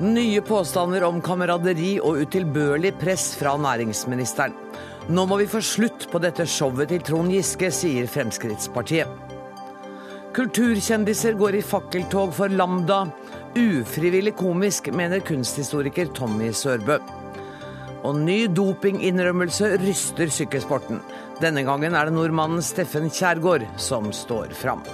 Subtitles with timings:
[0.00, 4.52] Nye påstander om kameraderi og utilbørlig press fra næringsministeren.
[5.08, 9.08] Nå må vi få slutt på dette showet til Trond Giske, sier Fremskrittspartiet.
[10.36, 13.06] Kulturkjendiser går i fakkeltog for Lambda.
[13.56, 16.98] Ufrivillig komisk, mener kunsthistoriker Tommy Sørbø.
[18.04, 21.00] Og ny dopinginnrømmelse ryster sykkelsporten.
[21.40, 24.84] Denne gangen er det nordmannen Steffen Kjærgaard som står fram.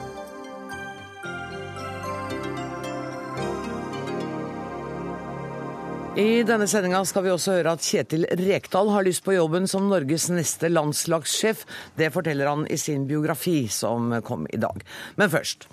[6.12, 9.86] I denne sendinga skal vi også høre at Kjetil Rekdal har lyst på jobben som
[9.88, 11.62] Norges neste landslagssjef.
[11.96, 14.84] Det forteller han i sin biografi som kom i dag.
[15.16, 15.70] Men først.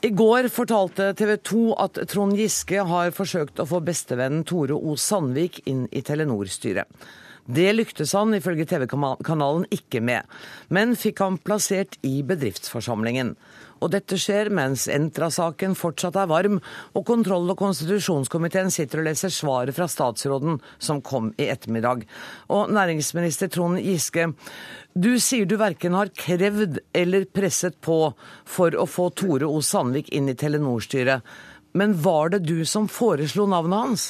[0.00, 4.94] I går fortalte TV 2 at Trond Giske har forsøkt å få bestevennen Tore O.
[4.96, 6.88] Sandvik inn i Telenor-styret.
[7.44, 10.24] Det lyktes han ifølge TV-kanalen ikke med,
[10.72, 13.34] men fikk han plassert i bedriftsforsamlingen.
[13.80, 16.58] Og dette skjer mens Entra-saken fortsatt er varm,
[16.94, 22.04] og kontroll- og konstitusjonskomiteen sitter og leser svaret fra statsråden som kom i ettermiddag.
[22.52, 24.30] Og næringsminister Trond Giske,
[24.94, 28.12] du sier du verken har krevd eller presset på
[28.44, 29.60] for å få Tore O.
[29.64, 31.24] Sandvik inn i Telenor-styret.
[31.72, 34.06] Men var det du som foreslo navnet hans?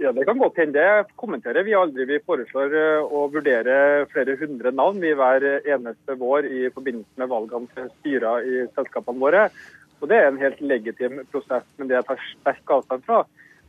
[0.00, 0.80] Ja, Det kan godt hende.
[0.80, 2.06] Det kommenterer vi aldri.
[2.08, 7.28] Vi foreslår eh, å vurdere flere hundre navn vi hver eneste vår i forbindelse med
[7.28, 9.42] valgene til styrer i selskapene våre.
[10.00, 13.18] Og Det er en helt legitim prosess, men det jeg tar sterk avstand fra,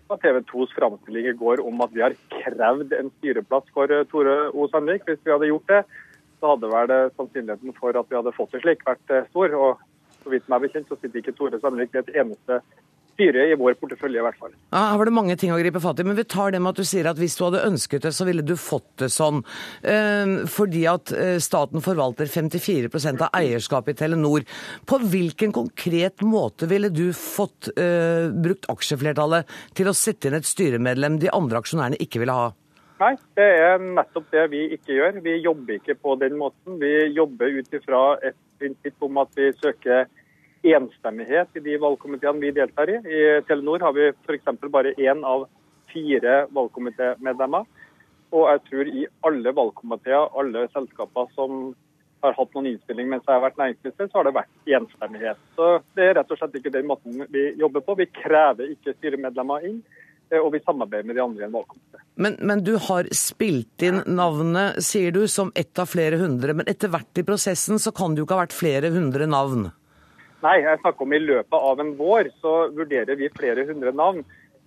[0.07, 4.07] var TV 2s framstilling i går om at vi har krevd en styreplass for eh,
[4.07, 4.69] Tore O.
[4.71, 5.03] Sandvik.
[5.09, 5.81] Hvis vi hadde gjort det,
[6.39, 9.57] så hadde vel sannsynligheten for at vi hadde fått det slik, vært eh, stor.
[9.59, 9.83] Og
[10.23, 12.61] så vidt meg bekjent så sitter ikke Tore Sandvik i et eneste
[13.22, 14.53] styret i vår portefølje, i hvert fall.
[14.72, 16.73] Ja, her var det mange ting å gripe fatt i, men vi tar det med
[16.73, 19.44] at du sier at hvis du hadde ønsket det, så ville du fått det sånn.
[19.86, 24.45] Eh, fordi at eh, staten forvalter 54% av eierskapet i Telenor.
[24.88, 30.47] På hvilken konkret måte ville du fått uh, brukt aksjeflertallet til å sette inn et
[30.47, 32.49] styremedlem de andre aksjonærene ikke ville ha?
[33.02, 35.20] Nei, det er nettopp det vi ikke gjør.
[35.26, 36.77] Vi jobber ikke på den måten.
[36.82, 40.05] Vi jobber ut ifra et prinsipp om at vi søker
[40.64, 42.98] enstemmighet i de valgkomiteene vi deltar i.
[43.02, 44.49] I Telenor har vi f.eks.
[44.70, 45.48] bare én av
[45.92, 47.66] fire valgkomitémedlemmer.
[48.32, 51.73] Og jeg tror i alle valgkomiteer, alle selskaper som
[52.21, 55.42] har hatt noen innstilling mens jeg har vært næringsminister, så har det vært enstemmighet.
[55.58, 57.98] Så Det er rett og slett ikke den måten vi jobber på.
[57.98, 59.82] Vi krever ikke styremedlemmer inn,
[60.30, 62.04] eh, og vi samarbeider med de andre i en valgkomité.
[62.16, 66.54] Men, men, du har spilt inn navnet, sier du, som ett av flere hundre.
[66.54, 69.71] Men etter hvert i prosessen så kan det jo ikke ha vært flere hundre navn?
[70.41, 74.23] Nei, jeg snakker om i løpet av en vår så vurderer vi flere hundre navn.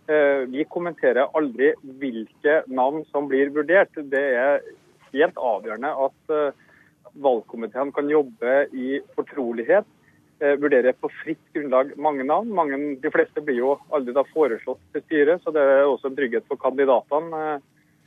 [0.06, 3.90] Eh, vi kommenterer aldri hvilke navn som blir vurdert.
[4.12, 4.62] Det er
[5.10, 6.78] helt avgjørende at eh,
[7.26, 9.90] valgkomiteen kan jobbe i fortrolighet.
[10.38, 12.54] Eh, vurdere på fritt grunnlag mange navn.
[12.54, 16.18] Mange, de fleste blir jo aldri da foreslått til styret, så det er også en
[16.20, 17.58] trygghet for kandidatene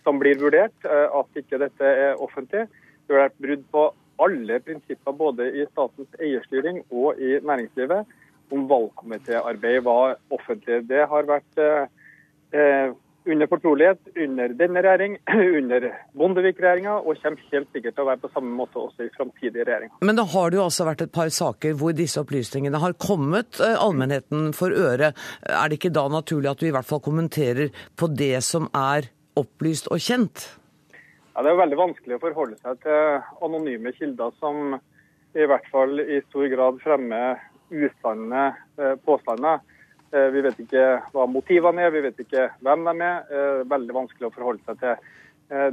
[0.07, 2.69] som blir vurdert, at ikke dette er offentlig.
[3.03, 3.89] Det har vært brudd på
[4.23, 8.05] alle prinsipper både i statens eierstyring og i næringslivet
[8.51, 10.83] om valgkomitéarbeid var offentlig.
[10.87, 12.93] Det har vært eh,
[13.27, 15.17] under fortrolighet under denne regjering,
[15.59, 19.65] under Bondevik-regjeringa, og kommer helt sikkert til å være på samme måte også i framtidige
[19.67, 19.97] regjeringer.
[20.07, 23.59] Men det har det jo også vært et par saker hvor disse opplysningene har kommet
[23.63, 25.11] eh, allmennheten for øre.
[25.43, 29.11] Er det ikke da naturlig at du i hvert fall kommenterer på det som er
[29.37, 30.47] opplyst og kjent?
[31.37, 34.71] Ja, Det er veldig vanskelig å forholde seg til anonyme kilder som
[35.37, 38.45] i hvert fall i stor grad fremmer usanne
[38.81, 39.59] eh, påstander.
[40.09, 43.29] Eh, vi vet ikke hva motivene er, vi vet ikke hvem de er.
[43.29, 45.13] Eh, veldig vanskelig å forholde seg til.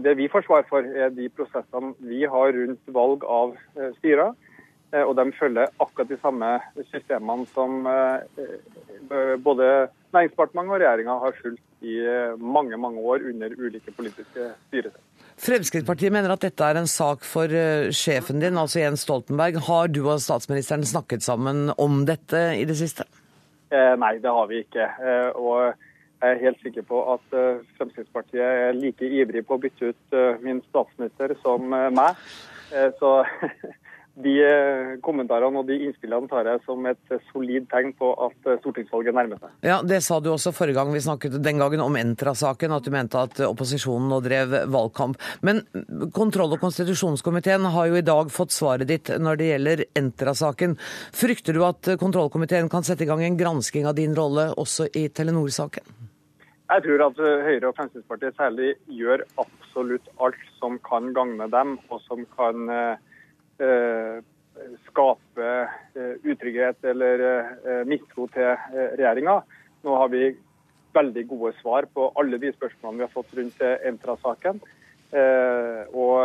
[0.05, 3.57] Det vi får svar for, er de prosessene vi har rundt valg av
[3.97, 4.37] styrer.
[5.01, 6.51] Og de følger akkurat de samme
[6.93, 7.81] systemene som
[9.43, 9.67] både
[10.15, 11.97] Næringsdepartementet og regjeringa har fulgt i
[12.39, 15.03] mange mange år under ulike politiske styresett.
[15.41, 19.59] Fremskrittspartiet mener at dette er en sak for uh, sjefen din, altså Jens Stoltenberg.
[19.67, 23.09] Har du og statsministeren snakket sammen om dette i det siste?
[23.75, 24.87] Eh, nei, det har vi ikke.
[24.87, 25.75] Eh, og
[26.23, 30.17] jeg er helt sikker på at eh, Fremskrittspartiet er like ivrig på å bytte ut
[30.17, 32.21] uh, min statsminister som meg.
[33.01, 33.11] så
[34.15, 38.49] de eh, kommentarene og de innspillene tar jeg som et eh, solid tegn på at
[38.51, 39.55] eh, stortingsvalget nærmer seg.
[39.67, 42.93] Ja, Det sa du også forrige gang vi snakket den gangen om Entra-saken, at du
[42.95, 45.19] mente at opposisjonen nå drev valgkamp.
[45.47, 45.65] Men
[46.15, 50.79] kontroll- og konstitusjonskomiteen har jo i dag fått svaret ditt når det gjelder Entra-saken.
[51.15, 55.09] Frykter du at kontrollkomiteen kan sette i gang en gransking av din rolle også i
[55.11, 55.91] Telenor-saken?
[56.71, 62.01] Jeg tror at Høyre og Fremskrittspartiet særlig gjør absolutt alt som kan gagne dem, og
[62.07, 62.97] som kan Eh,
[64.87, 65.51] skape
[66.23, 67.23] utrygghet eller
[67.89, 68.55] mistro til
[68.97, 69.41] regjeringa.
[69.85, 70.29] Nå har vi
[70.95, 74.61] veldig gode svar på alle de spørsmålene vi har fått rundt Entra-saken.
[75.91, 76.17] Og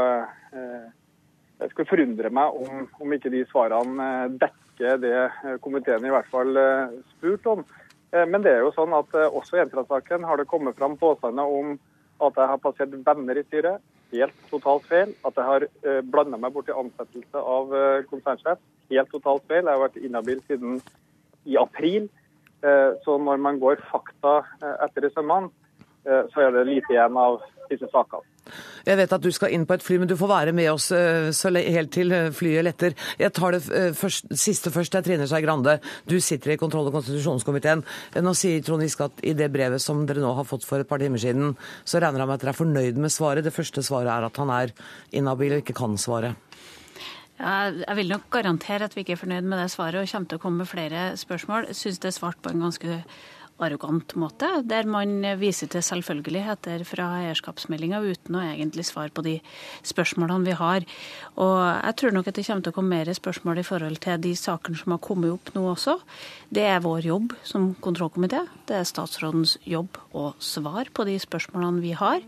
[1.59, 5.15] jeg skulle forundre meg om, om, ikke de svarene dekker det
[5.65, 6.53] komiteen i hvert fall
[7.15, 7.65] spurte om.
[8.13, 11.75] Men det er jo sånn at også i Entra-saken har det kommet fram påstander om
[12.25, 13.83] at jeg har plassert venner i styret.
[14.11, 15.13] Helt totalt feil.
[15.27, 18.61] At jeg har uh, blanda meg bort i ansettelse av uh, konsernsjef.
[18.91, 19.63] Helt totalt feil.
[19.63, 20.79] Jeg har vært inhabil siden
[21.49, 22.09] i april.
[22.63, 25.53] Uh, så når man går fakta uh, etter i sømmene,
[26.09, 28.23] så er det lite igjen av disse sakene.
[28.87, 30.89] Jeg vet at du skal inn på et fly, men du får være med oss
[30.91, 32.95] helt til flyet letter.
[33.19, 33.61] Jeg tar det
[33.97, 34.93] først, siste først.
[34.93, 35.77] Det er Trine Skei Grande.
[36.09, 37.83] Du sitter i kontroll- og konstitusjonskomiteen.
[38.23, 40.89] Nå sier Trond Giske at i det brevet som dere nå har fått for et
[40.89, 41.55] par timer siden,
[41.85, 43.45] så regner han med at dere er fornøyd med svaret.
[43.45, 44.73] Det første svaret er at han er
[45.11, 46.35] inhabil og ikke kan svare.
[47.39, 50.39] Jeg vil nok garantere at vi ikke er fornøyd med det svaret og kommer til
[50.39, 51.69] å komme med flere spørsmål.
[51.69, 52.97] Jeg syns det er svart på en ganske
[53.65, 59.35] arrogant måte, der man viser til selvfølgeligheter fra eierskapsmeldinga uten å egentlig svare på de
[59.87, 60.87] spørsmålene vi har.
[61.39, 64.19] Og jeg tror nok at det kommer til å komme mer spørsmål i forhold til
[64.23, 65.99] de sakene som har kommet opp nå også.
[66.49, 68.43] Det er vår jobb som kontrollkomité.
[68.69, 72.21] Det er statsrådens jobb å svare på de spørsmålene vi har.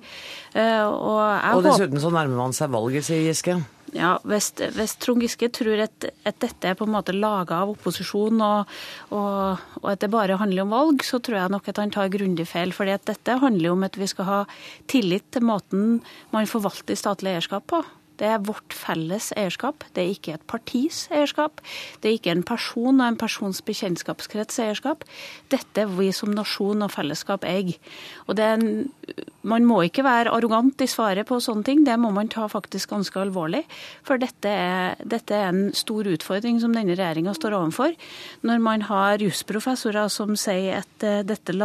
[0.54, 1.22] Eh, og,
[1.58, 3.62] og dessuten så nærmer man seg valget, sier Giske.
[3.92, 7.74] Ja, hvis, hvis Trond Giske tror at, at, dette er på en måte laga av
[7.74, 8.70] opposisjon, og,
[9.12, 12.12] og, og, at det bare handler om valg, så tror jeg nok at han tar
[12.14, 12.72] grundig feil.
[12.72, 14.40] at dette handler om at vi skal ha
[14.88, 16.00] tillit til måten
[16.32, 17.84] man forvalter statlig eierskap på.
[18.22, 19.86] Det er vårt felles eierskap.
[19.96, 21.62] Det er ikke et partis eierskap.
[22.02, 25.08] Det er ikke en person og en persons bekjentskapskrets eierskap.
[25.50, 27.80] Dette er vi som nasjon og fellesskap eier.
[28.30, 28.38] Og
[29.42, 31.82] man må ikke være arrogant i svaret på sånne ting.
[31.88, 33.64] Det må man ta faktisk ganske alvorlig.
[34.06, 37.98] For dette er, dette er en stor utfordring som denne regjeringa står overfor.
[38.46, 41.56] Når man har jusprofessorer som sier at eh, dette,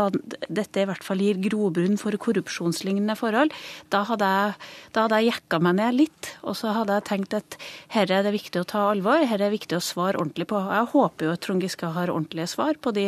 [0.49, 3.53] dette, i hvert fall gir grobunn for korrupsjonslignende forhold,
[3.93, 4.56] da hadde jeg,
[4.97, 7.56] da jeg jekka meg ned litt og så hadde jeg tenkt at
[7.94, 10.60] her er det viktig å ta alvor, her er det viktig å svare ordentlig på.
[10.62, 13.06] Jeg håper jo at Trond Giske har ordentlige svar på de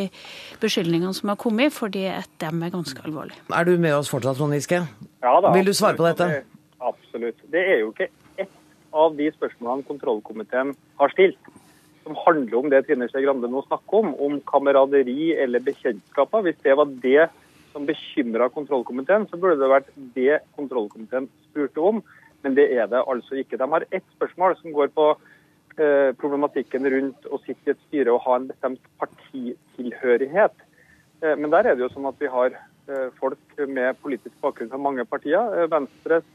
[0.61, 3.41] beskyldningene som har kommet, fordi at dem er ganske alvorlige.
[3.55, 4.83] Er du med oss fortsatt, Trond Giske?
[5.23, 5.53] Ja da.
[5.55, 6.43] Vil du svare på dette?
[6.79, 7.39] Absolutt.
[7.51, 8.53] Det er jo ikke ett
[8.95, 11.55] av de spørsmålene kontrollkomiteen har stilt
[12.09, 16.45] som handler om det Trine Skei Grande nå snakker om, om kameraderi eller bekjentskaper.
[16.47, 17.27] Hvis det var det
[17.69, 22.01] som bekymra kontrollkomiteen, så burde det vært det kontrollkomiteen spurte om.
[22.45, 23.59] Men det er det altså ikke.
[23.59, 28.15] De har ett spørsmål som går på eh, problematikken rundt å sitte i et styre
[28.15, 30.65] og ha en bestemt partitilhørighet.
[31.23, 34.71] Eh, men der er det jo sånn at vi har eh, folk med politisk bakgrunn
[34.71, 35.65] fra mange partier.
[35.71, 36.29] Venstres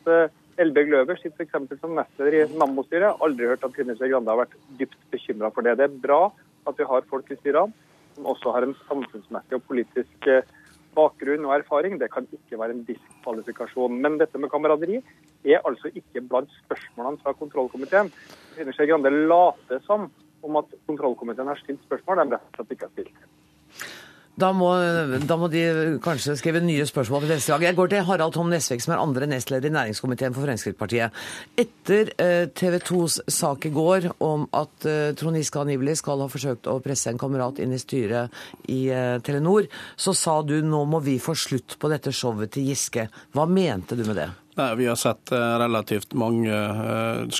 [0.61, 1.81] Elbjørg Løver sitter f.eks.
[1.81, 3.23] som nestleder i Nammo-styret.
[3.25, 5.79] Aldri hørt at Trine Skei Grande har vært dypt bekymra for det.
[5.81, 6.29] Det er bra
[6.69, 7.73] at vi har folk i styrene
[8.15, 10.29] som også har en samfunnsmessig og politisk
[10.95, 11.97] bakgrunn og erfaring.
[11.99, 13.97] Det kan ikke være en diskvalifikasjon.
[14.05, 15.01] Men dette med kameraderi
[15.45, 18.11] er altså ikke blant spørsmålene fra kontrollkomiteen.
[18.55, 20.11] Trine Skei Grande later som
[20.45, 23.27] om at kontrollkomiteen har stilt spørsmål de rett og slett ikke har stilt.
[24.35, 24.67] Da må,
[25.29, 25.63] da må, de
[26.03, 27.69] kanskje skrive nye spørsmål til neste gang.
[27.69, 31.15] Jeg går til Harald Tom Nesvik, som er andre nestleder i næringskomiteen for Fremskrittspartiet.
[31.55, 36.31] Etter eh, TV 2s sak i går om at eh, Trond Giske angivelig skal ha
[36.31, 38.35] forsøkt å presse en kamerat inn i styret
[38.75, 42.73] i eh, Telenor, så sa du nå må vi få slutt på dette showet til
[42.73, 43.07] Giske.
[43.39, 44.33] Hva mente du med det?
[44.55, 46.55] Nei, Vi har sett relativt mange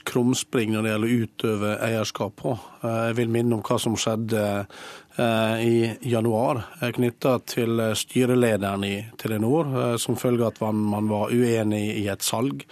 [0.07, 2.57] krumspring når det gjelder å utøve eierskap på.
[2.83, 4.43] Jeg vil minne om hva som skjedde
[5.63, 11.33] i januar eh, knytta til eh, styrelederen i Telenor, som følge av at man var
[11.35, 12.65] uenig i et salg.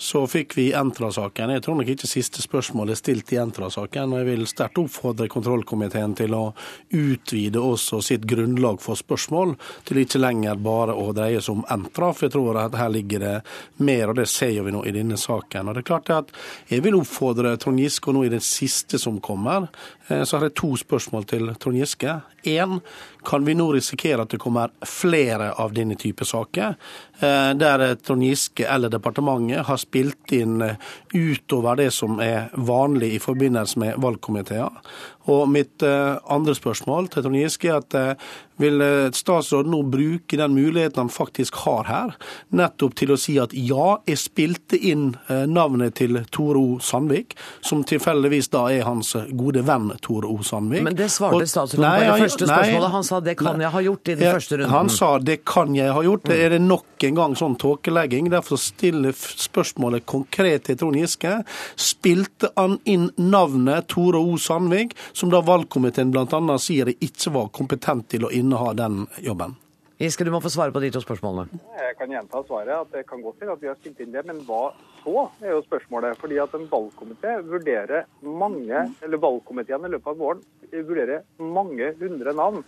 [0.00, 1.50] Så fikk vi Entra-saken.
[1.50, 4.12] Jeg tror nok ikke siste spørsmål er stilt i Entra-saken.
[4.12, 6.52] og Jeg vil sterkt oppfordre kontrollkomiteen til å
[6.94, 12.12] utvide også sitt grunnlag for spørsmål, til ikke lenger bare å dreie seg om Entra.
[12.14, 13.34] For jeg tror at her ligger det
[13.82, 15.66] mer, og det ser vi nå i denne saken.
[15.66, 16.30] Og det er klart at
[16.70, 19.66] Jeg vil oppfordre Trond Giske, og nå i det siste som kommer,
[20.08, 22.20] så har jeg to spørsmål til Trond Giske.
[22.48, 22.80] Én,
[23.28, 26.76] kan vi nå risikere at det kommer flere av denne type saker,
[27.20, 30.76] eh, der Trond Giske eller departementet har spilt inn eh,
[31.12, 34.80] utover det som er vanlig i forbindelse med valgkomiteer.
[35.28, 38.20] Og mitt eh, andre spørsmål til Trond Giske er at
[38.58, 38.82] vil
[39.14, 42.14] statsråden nå bruke den muligheten han faktisk har her,
[42.50, 46.78] nettopp til å si at ja, jeg spilte inn navnet til Tore O.
[46.82, 50.40] Sandvik, som tilfeldigvis da er hans gode venn Tore O.
[50.46, 50.82] Sandvik.
[50.86, 52.90] Men det svarte statsråden på i det første spørsmålet.
[52.94, 54.74] Han sa det kan jeg ha gjort i den første runden.
[54.74, 56.26] Han sa det kan jeg ha gjort.
[56.28, 58.30] Det er det nok en gang sånn tåkelegging.
[58.32, 61.38] Derfor stiller spørsmålet konkret til Trond Giske.
[61.78, 64.36] Spilte han inn navnet Tore O.
[64.40, 66.58] Sandvik, som da valgkomiteen bl.a.
[66.62, 69.56] sier det ikke var kompetent til å inneha den jobben?
[69.98, 71.58] Giske, du må få svare på de to spørsmålene.
[71.74, 72.70] Jeg kan gjenta svaret.
[72.70, 74.70] at Det kan godt til at vi har spilt inn det, men hva
[75.02, 76.20] så, er jo spørsmålet.
[76.20, 82.34] Fordi at en valgkomité vurderer mange, eller valgkomiteen i løpet av våren vurderer mange hundre
[82.36, 82.62] navn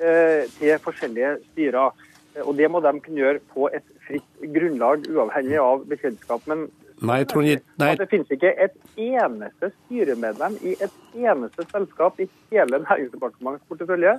[0.00, 1.92] eh, til forskjellige styrer.
[2.46, 6.48] Og det må de kunne gjøre på et fritt grunnlag, uavhengig av bekjentskap.
[6.48, 6.70] Men
[7.00, 7.48] Nei, Trond,
[7.80, 7.94] nei.
[7.96, 14.18] det finnes ikke et eneste styremedlem i et eneste selskap i hele Næringsdepartementets portefølje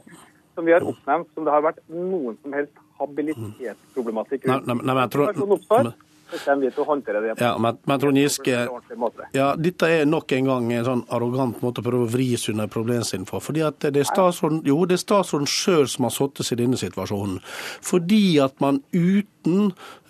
[0.55, 4.93] som vi har oppnevnt som det har vært noen som helst habilitetsproblematikk Nei, nei, nei,
[4.93, 5.93] men jeg tror- oppstår,
[6.46, 8.60] kommer vi til å håndtere det på Ja, men, men Trond Giske.
[9.36, 12.53] Ja, Dette er nok en gang en sånn arrogant måte å prøve å vri seg
[12.55, 13.43] under problemstillingen for.
[13.43, 16.62] Fordi at det er statsråden, jo, det er statsråden sjøl som har satt seg i
[16.63, 17.41] denne situasjonen.
[17.84, 19.27] Fordi at man uten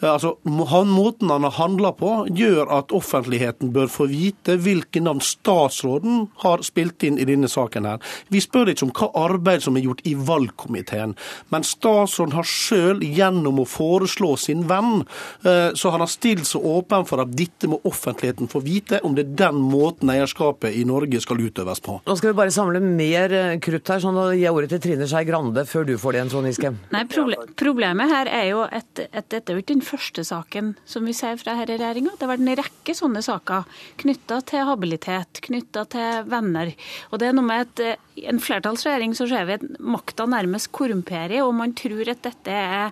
[0.01, 0.35] altså
[0.71, 6.25] han, Måten han har handla på, gjør at offentligheten bør få vite hvilke navn statsråden
[6.43, 7.85] har spilt inn i denne saken.
[7.85, 8.01] her.
[8.29, 11.15] Vi spør ikke om hva arbeid som er gjort i valgkomiteen,
[11.49, 15.05] men statsråden har sjøl gjennom å foreslå sin venn,
[15.45, 19.15] eh, så han har stilt seg åpen for at dette må offentligheten få vite, om
[19.15, 21.99] det er den måten eierskapet i Norge skal utøves på.
[22.05, 25.07] Nå skal vi bare samle mer eh, krutt her, sånn da gir ordet til Trine
[25.09, 26.73] Skei Grande før du får det igjen, Trond Giske.
[26.91, 30.73] Nei, proble Problemet her er jo at, at dette er jo ikke den første saken
[30.89, 32.15] som vi ser fra denne regjeringa.
[32.17, 36.73] Det har vært en rekke sånne saker knytta til habilitet, knytta til venner.
[37.11, 40.27] Og det er noe med at eh, i en flertallsregjering så ser vi at makta
[40.29, 42.91] nærmest korrumperer, og man tror at dette er,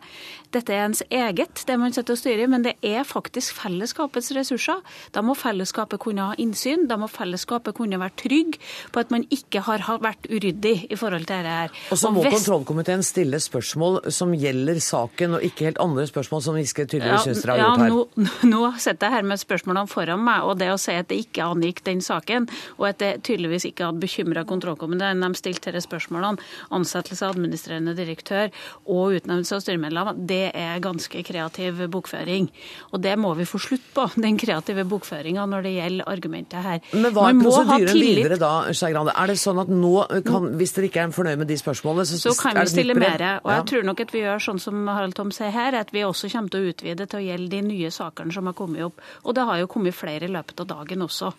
[0.56, 4.82] dette er ens eget, det man sitter og styrer, men det er faktisk fellesskapets ressurser.
[5.14, 8.58] Da må fellesskapet kunne ha innsyn, da må fellesskapet kunne være trygg
[8.90, 11.76] på at man ikke har vært uryddig i forhold til dette her.
[11.94, 16.42] Og så må hvis- kontrollkomiteen stille spørsmål som gjelder saken, og ikke helt andre spørsmål
[16.42, 18.26] som Giske tydeligvis syns dere har ja, gjort her.
[18.26, 21.22] Nå, nå sitter jeg her med spørsmålene foran meg, og det å si at det
[21.28, 25.86] ikke angikk den saken, og at det tydeligvis ikke hadde bekymra kontrollkomiteen, de stilte disse
[25.86, 26.42] spørsmålene,
[26.74, 28.50] ansettelse av administrerende direktør
[28.88, 32.50] og utnevnelse av styremedlemmer, det er ganske kreativ bokføring.
[32.94, 36.82] Og det må vi få slutt på, den kreative bokføringa når det gjelder argumentet her.
[36.94, 39.16] Men hva er prosedyren videre da, Skei Grande?
[39.16, 39.94] Er det sånn at nå,
[40.26, 43.26] kan, hvis dere ikke er fornøyd med de spørsmålene, så, så kan vi stille mer.
[43.44, 46.06] Og jeg tror nok at vi gjør sånn som Harald Tom sier her, at vi
[46.08, 49.02] også kommer til å utvide til å gjelde de nye sakene som har kommet opp.
[49.26, 51.34] Og det har jo kommet flere i løpet av dagen også.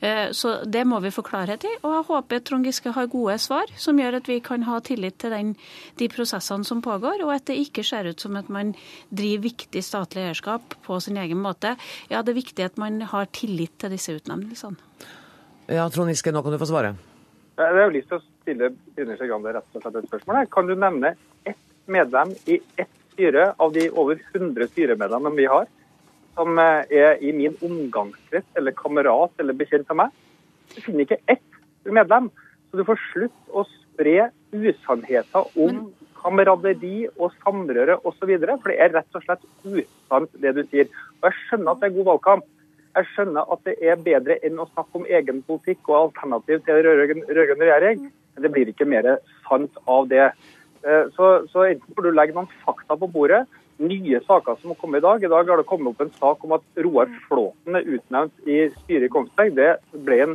[0.00, 1.72] Eh, Så det må vi få klarhet i.
[1.82, 5.18] Og jeg håper Trond Giske har gode svar som gjør at vi kan ha tillit
[5.20, 5.54] til den,
[6.00, 8.74] de prosessene som pågår, og at det ikke ser ut som at man
[9.08, 11.76] driver viktig statlig eierskap på sin egen måte.
[12.12, 14.76] Ja, det er viktig at man har tillit til disse utnevnelsene.
[15.70, 16.96] Ja, Trond Giske, nå kan du få svare.
[17.60, 20.48] Jeg har lyst til å stille Trine Skei Grande rett og slett et spørsmål.
[20.50, 21.12] Kan du nevne
[21.46, 25.68] ett medlem i ett styre av de over 100 styremedlemmene vi har,
[26.38, 30.16] som eh, er i min omgangskrets eller kamerat eller bekjent av meg?
[30.74, 31.44] Du finner ikke ett
[31.84, 32.30] medlem.
[32.70, 38.36] Så du får slutt å spre usannheter om kameraderi og samrøre osv.
[38.38, 40.88] For det er rett og slett usant det du sier.
[41.20, 42.48] Og jeg skjønner at det er god valgkamp.
[42.96, 46.80] Jeg skjønner at det er bedre enn å snakke om egen politikk og alternativ til
[46.86, 48.08] rød-grønn regjering.
[48.34, 49.06] Men det blir ikke mer
[49.46, 50.30] sant av det.
[50.82, 53.44] Eh, Så, så enten får du legge noen fakta på bordet,
[53.80, 55.22] nye saker som har kommet i dag.
[55.24, 58.66] I dag har det kommet opp en sak om at Roar Flåten er utnevnt i
[58.82, 59.54] styret i Kongsberg.
[59.56, 60.34] Det ble en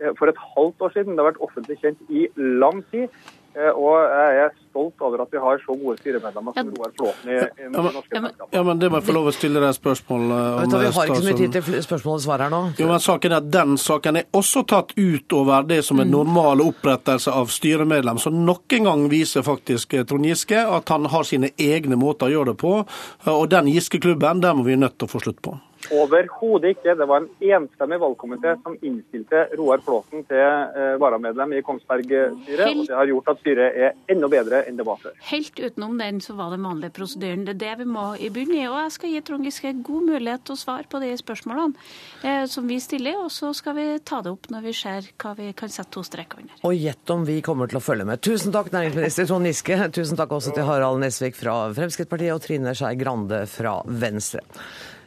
[0.00, 1.14] eh, for et halvt år siden.
[1.14, 3.08] Det har vært offentlig kjent i lang tid.
[3.54, 6.70] Eh, Og jeg er stolt over at vi har så gode styremedlemmer som.
[6.72, 8.46] Roar Flåten i, i, Ja, men- selskaper.
[8.52, 10.60] Ja, men Det må jeg få lov å stille deg spørsmål om.
[10.62, 12.60] Vet du, vi eh, har ikke så mye tid til spørsmål og svar her nå.
[12.80, 16.60] Jo, men saken er at Den saken er også tatt utover det som er normal
[16.64, 18.18] opprettelse av styremedlem.
[18.18, 22.26] Så nok en gang viser faktisk eh, Trond Giske at han har sine egne måter
[22.26, 22.86] å gjøre det på.
[23.26, 25.58] eh, Og den Giske-klubben der må vi nødt til å få slutt på.
[25.90, 26.94] Overhodet ikke.
[26.98, 32.64] Det var en enstemmig valgkomité som innstilte Roar Flåten til eh, varamedlem i Kongsberg-styret.
[32.66, 35.16] Helt- Og det har gjort at styret er enda bedre enn det var før.
[35.32, 37.44] Helt utenom den så var den vanlige prosedyren.
[37.48, 38.66] Det er det vi må i bunnen i.
[38.70, 41.74] Og jeg skal gi Trond Giske god mulighet til å svare på de spørsmålene
[42.22, 45.34] eh, som vi stiller, og så skal vi ta det opp når vi ser hva
[45.38, 46.54] vi kan sette to streker under.
[46.62, 48.22] Og gjett om vi kommer til å følge med.
[48.24, 49.78] Tusen takk, næringsminister Trond Giske.
[49.92, 54.40] Tusen takk også til Harald Nesvik fra Fremskrittspartiet og Trine Skei Grande fra Venstre.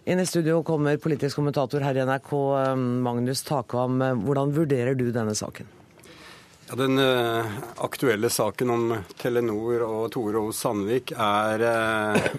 [0.06, 3.98] Inn i studio kommer politisk kommentator her i NRK, eh, Magnus Takam.
[4.22, 5.66] Hvordan vurderer du denne saken?
[6.68, 10.52] Ja, den eh, aktuelle saken om Telenor og Tore O.
[10.54, 12.30] Sandvik er eh,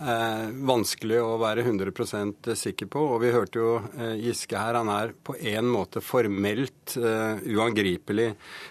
[0.00, 3.04] eh, vanskelig å være 100% sikker på.
[3.14, 4.80] Og vi hørte jo eh, Giske her.
[4.80, 8.30] Han er på en måte formelt eh, uangripelig.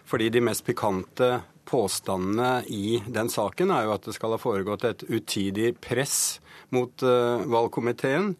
[0.10, 1.36] Fordi de mest pikante
[1.68, 6.40] påstandene i den saken er jo at det skal ha foregått et utidig press
[6.72, 8.34] mot uh, valgkomiteen.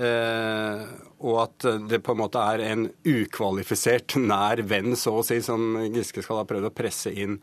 [0.00, 0.86] Uh,
[1.20, 5.76] og at det på en måte er en ukvalifisert nær venn, så å si, som
[5.90, 7.38] Giske skal ha prøvd å presse inn.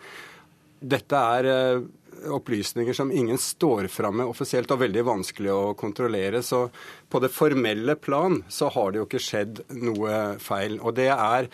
[0.78, 1.88] Dette er uh,
[2.34, 6.42] opplysninger som ingen står fram med offisielt, og veldig vanskelig å kontrollere.
[6.44, 6.68] Så
[7.10, 10.80] på det formelle plan så har det jo ikke skjedd noe feil.
[10.82, 11.50] Og det er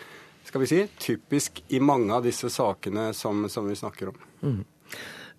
[0.54, 4.20] skal vi si, typisk i mange av disse sakene som, som vi snakker om.
[4.46, 4.60] Mm.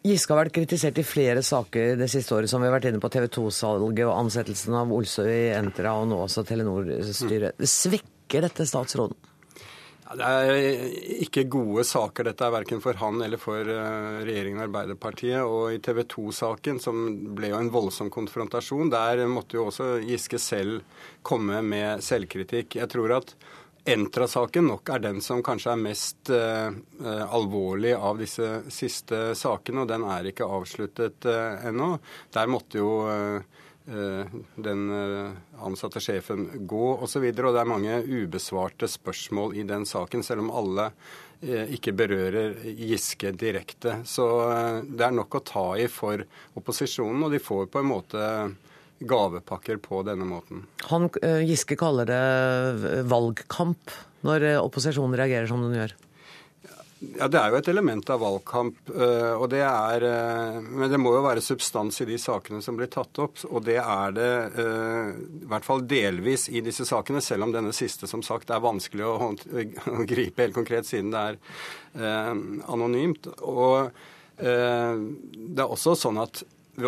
[0.04, 3.00] Giske har vært kritisert i flere saker det siste året, som vi har vært inne
[3.00, 7.56] på TV 2-salget og ansettelsen av Olsø i Entra og nå også Telenor-styret.
[7.56, 7.70] Mm.
[7.78, 9.32] Svekker dette statsråden?
[10.04, 10.94] Ja, det er
[11.24, 15.48] ikke gode saker, dette er verken for han eller for regjeringen og Arbeiderpartiet.
[15.48, 17.06] Og i TV 2-saken, som
[17.40, 20.84] ble jo en voldsom konfrontasjon, der måtte jo også Giske selv
[21.24, 22.82] komme med selvkritikk.
[22.84, 23.38] Jeg tror at
[23.86, 26.74] Entra-saken nok er den som kanskje er mest eh,
[27.06, 31.92] alvorlig av disse siste sakene, og den er ikke avsluttet eh, ennå.
[32.34, 34.34] Der måtte jo eh,
[34.66, 34.82] den
[35.62, 37.28] ansatte sjefen gå osv.
[37.30, 40.90] Og, og det er mange ubesvarte spørsmål i den saken, selv om alle
[41.46, 44.00] ikke berører Giske direkte.
[44.10, 44.26] Så
[44.82, 46.24] det er nok å ta i for
[46.58, 48.24] opposisjonen, og de får på en måte
[49.00, 50.66] gavepakker på denne måten.
[50.90, 52.24] Han, eh, Giske kaller det
[52.94, 53.94] eh, valgkamp
[54.26, 55.96] når eh, opposisjonen reagerer som den gjør.
[57.20, 58.78] Ja, Det er jo et element av valgkamp.
[58.90, 60.02] og det er,
[60.64, 63.36] Men det må jo være substans i de sakene som blir tatt opp.
[63.52, 68.08] Og det er det i hvert fall delvis i disse sakene, selv om denne siste
[68.08, 69.36] som sagt er vanskelig å,
[69.92, 71.22] å gripe helt konkret siden det
[72.00, 73.28] er anonymt.
[73.44, 73.92] Og
[74.40, 76.42] det er også sånn at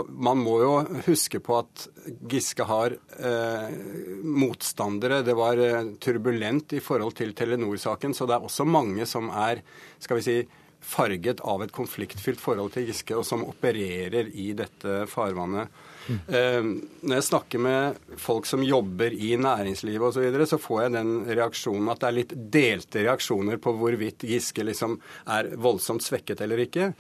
[0.10, 0.72] man må jo
[1.06, 1.88] huske på at
[2.30, 3.76] Giske har eh,
[4.24, 5.22] motstandere.
[5.26, 9.64] Det var eh, turbulent i forhold til Telenor-saken, så det er også mange som er
[10.04, 10.40] skal vi si,
[10.88, 15.72] farget av et konfliktfylt forhold til Giske, og som opererer i dette farvannet.
[16.08, 16.20] Mm.
[16.32, 16.68] Eh,
[17.04, 20.96] når jeg snakker med folk som jobber i næringslivet osv., så, videre, så får jeg
[20.96, 25.00] den reaksjonen at det er litt delte reaksjoner på hvorvidt Giske liksom
[25.36, 26.92] er voldsomt svekket eller ikke.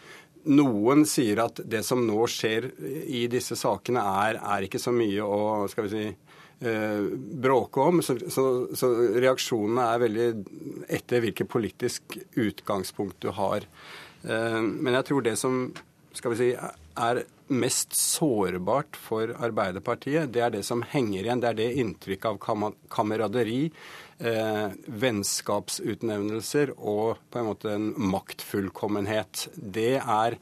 [0.48, 2.70] Noen sier at det som nå skjer
[3.07, 6.05] i disse sakene, er, er ikke så mye å skal vi si,
[6.59, 7.07] eh,
[7.44, 8.01] bråke om.
[8.05, 8.46] Så, så,
[8.77, 10.27] så, reaksjonene er veldig
[11.00, 13.68] etter hvilket politisk utgangspunkt du har.
[14.24, 15.66] Eh, men jeg tror det som
[16.18, 16.51] skal vi si,
[16.98, 21.44] er mest sårbart for Arbeiderpartiet, det er det som henger igjen.
[21.44, 23.68] Det er det inntrykket av kameraderi
[24.20, 29.48] eh, vennskapsutnevnelser og på en måte en maktfullkommenhet.
[29.56, 30.38] Det er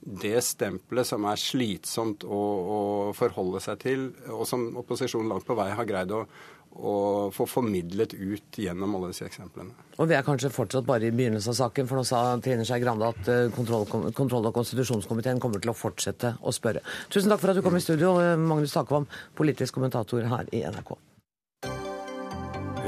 [0.00, 2.38] det stempelet som er slitsomt å,
[2.76, 2.78] å,
[3.16, 6.22] forholde seg til, og som opposisjonen langt på vei har greid å,
[6.70, 6.94] å
[7.34, 9.74] få formidlet ut gjennom alle disse eksemplene.
[10.00, 12.80] Og Vi er kanskje fortsatt bare i begynnelsen av saken, for nå sa Trine Skei
[12.80, 13.84] Grande at eh, kontroll,
[14.16, 16.80] kontroll- og konstitusjonskomiteen kommer til å fortsette å spørre.
[17.12, 20.96] Tusen takk for at du kom i studio, Magnus Takvam, politisk kommentator her i NRK.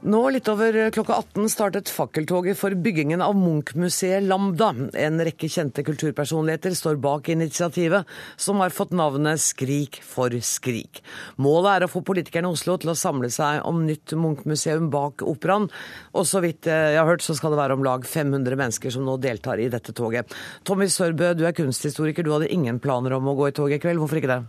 [0.00, 4.70] Nå litt over klokka 18 startet fakkeltoget for byggingen av Munch-museet Lambda.
[4.96, 8.08] En rekke kjente kulturpersonligheter står bak initiativet,
[8.40, 11.02] som har fått navnet Skrik for skrik.
[11.36, 15.20] Målet er å få politikerne i Oslo til å samle seg om nytt Munch-museum bak
[15.20, 15.68] operaen.
[16.16, 19.04] Og så vidt jeg har hørt, så skal det være om lag 500 mennesker som
[19.04, 20.32] nå deltar i dette toget.
[20.64, 22.24] Tommy Sørbø, du er kunsthistoriker.
[22.24, 24.00] Du hadde ingen planer om å gå i tog i kveld.
[24.00, 24.44] Hvorfor ikke det?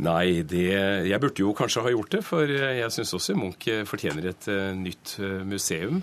[0.00, 0.66] Nei, det,
[1.10, 4.70] jeg burde jo kanskje ha gjort det, for jeg syns også Munch fortjener et uh,
[4.78, 5.16] nytt
[5.48, 6.00] museum.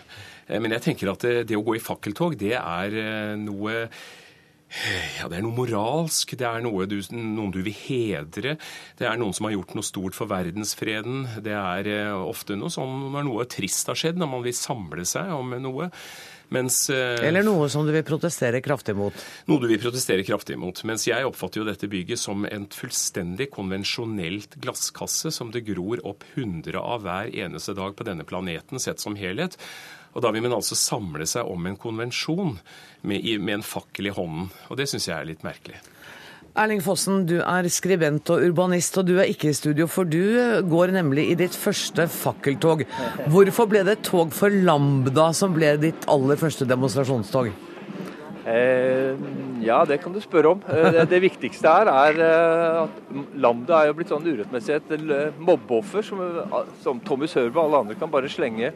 [0.48, 2.94] Men jeg tenker at det, det, å gå i fakkeltog, det er
[3.40, 3.88] noe
[5.18, 8.58] ja, Det er noe moralsk, det er noe du, noen du vil hedre.
[9.00, 11.24] Det er noen som har gjort noe stort for verdensfreden.
[11.44, 15.32] Det er ofte noe sånn når noe trist har skjedd, når man vil samle seg
[15.36, 15.88] om noe.
[16.50, 19.26] Mens, eh, Eller noe som du vil protestere kraftig mot?
[19.52, 20.80] Noe du vil protestere kraftig mot.
[20.88, 26.24] Mens jeg oppfatter jo dette bygget som en fullstendig konvensjonelt glasskasse som det gror opp
[26.38, 29.60] hundre av hver eneste dag på denne planeten, sett som helhet.
[30.16, 32.56] Og da vil man altså samle seg om en konvensjon
[33.04, 34.48] med, med en fakkel i hånden.
[34.72, 35.84] Og det syns jeg er litt merkelig.
[36.58, 40.64] Erling Fossen, du er skribent og urbanist, og du er ikke i studio, for du
[40.66, 42.82] går nemlig i ditt første fakkeltog.
[43.30, 47.52] Hvorfor ble det tog for Lambda som ble ditt aller første demonstrasjonstog?
[48.48, 49.14] Eh,
[49.60, 50.64] ja, det kan du spørre om.
[50.72, 54.94] Eh, det, det, viktigste her er eh, at Lambda er jo blitt sånn urettmessig et
[54.96, 56.24] eh, mobbeoffer som,
[56.82, 58.72] som Tommy Sørbe og alle andre kan bare slenge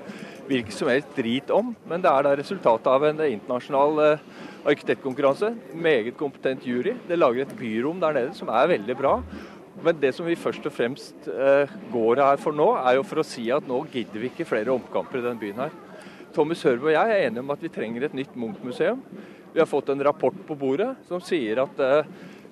[0.51, 4.25] hvilken som helst drit om, men det er da resultatet av en internasjonal eh,
[4.67, 5.53] arkitektkonkurranse.
[5.73, 6.95] Meget kompetent jury.
[7.07, 9.15] Det lager et byrom der nede som er veldig bra.
[9.81, 13.21] Men det som vi først og fremst eh, går her for nå, er jo for
[13.21, 15.77] å si at nå gidder vi ikke flere omkamper i denne byen her.
[16.35, 19.01] Tommy Sørve og jeg er enige om at vi trenger et nytt Munch-museum.
[19.51, 22.11] Vi har fått en rapport på bordet som sier at eh,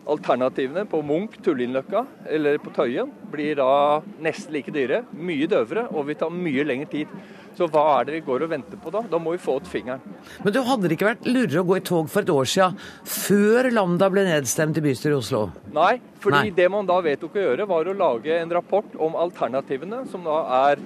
[0.09, 6.07] Alternativene på Munch, Tullinløkka eller på Tøyen blir da nesten like dyre, mye døvere og
[6.09, 7.19] vil ta mye lengre tid.
[7.59, 9.01] Så hva er det vi går og venter på da?
[9.11, 10.01] Da må vi få ut fingeren.
[10.45, 12.79] Men du hadde det ikke vært lurere å gå i tog for et år siden,
[13.03, 15.43] før Lambda ble nedstemt i bystyret i Oslo?
[15.75, 16.55] Nei, fordi Nei.
[16.55, 20.41] det man da vedtok å gjøre, var å lage en rapport om alternativene, som da
[20.63, 20.83] er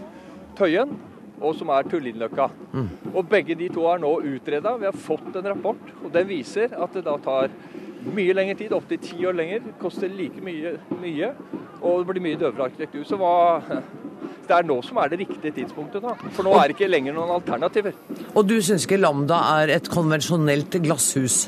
[0.58, 0.96] Tøyen
[1.44, 2.50] og som er Tullinløkka.
[2.74, 2.90] Mm.
[3.12, 4.76] Og begge de to er nå utreda.
[4.80, 7.54] Vi har fått en rapport, og den viser at det da tar
[8.12, 11.34] mye lengre tid, opptil ti år lenger, koster like mye, mye,
[11.82, 13.06] og det blir mye døvere arkitektur.
[13.08, 13.34] Så hva
[14.44, 16.16] det er nå som er det riktige tidspunktet, da.
[16.36, 17.96] For nå er det ikke lenger noen alternativer.
[18.34, 21.46] Og du syns ikke Lambda er et konvensjonelt glasshus?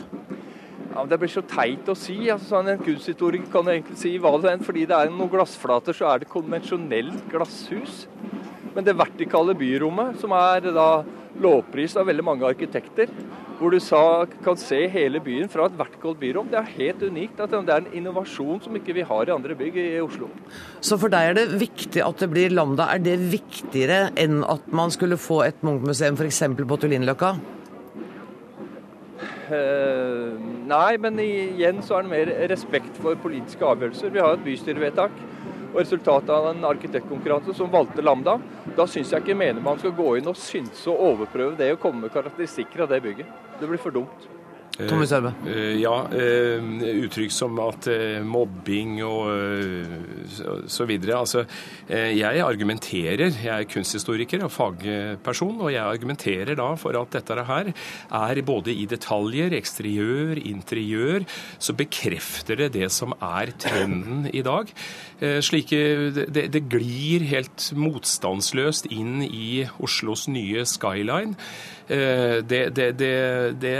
[0.93, 2.29] Ja, men Det blir så teit å si.
[2.31, 4.63] altså sånn En kunsthistoriker kan egentlig si hva det enn.
[4.63, 8.05] Fordi det er noen glassflater, så er det konvensjonelt glasshus.
[8.75, 10.89] Men det vertikale byrommet, som er da
[11.41, 13.11] lovprist av veldig mange arkitekter,
[13.55, 17.39] hvor du sa, kan se hele byen fra et vertikalt byrom, det er helt unikt.
[17.39, 20.27] at Det er en innovasjon som ikke vi har i andre bygg i Oslo.
[20.81, 22.89] Så for deg er det viktig at det blir Lambda.
[22.91, 26.43] Er det viktigere enn at man skulle få et Munch-museum f.eks.
[26.67, 27.35] på Tullinløkka?
[29.55, 30.35] Eh,
[30.67, 34.11] nei, men igjen så er det mer respekt for politiske avgjørelser.
[34.11, 35.15] Vi har et bystyrevedtak
[35.75, 38.37] og resultatet av en arkitektkonkurranse som valgte Lambda.
[38.77, 41.81] Da syns jeg ikke mener man skal gå inn og synse og overprøve det og
[41.83, 43.27] komme med karakteristikker av det bygget.
[43.59, 44.29] Det blir for dumt.
[44.75, 45.31] Tommy Sørve.
[45.47, 46.59] Eh, Ja, eh,
[47.05, 51.19] uttrykk som at eh, mobbing og eh, så, videre.
[51.21, 51.45] Altså,
[51.87, 57.45] eh, jeg argumenterer, jeg er kunsthistoriker og fagperson, og jeg argumenterer da for at dette
[57.47, 61.23] her er både i detaljer, eksteriør, interiør,
[61.57, 64.71] så bekrefter det det som er trenden i dag.
[65.21, 65.79] Eh, Slike,
[66.27, 71.39] det, det glir helt motstandsløst inn i Oslos nye skyline.
[71.89, 73.11] Eh, Det, det, det,
[73.61, 73.73] det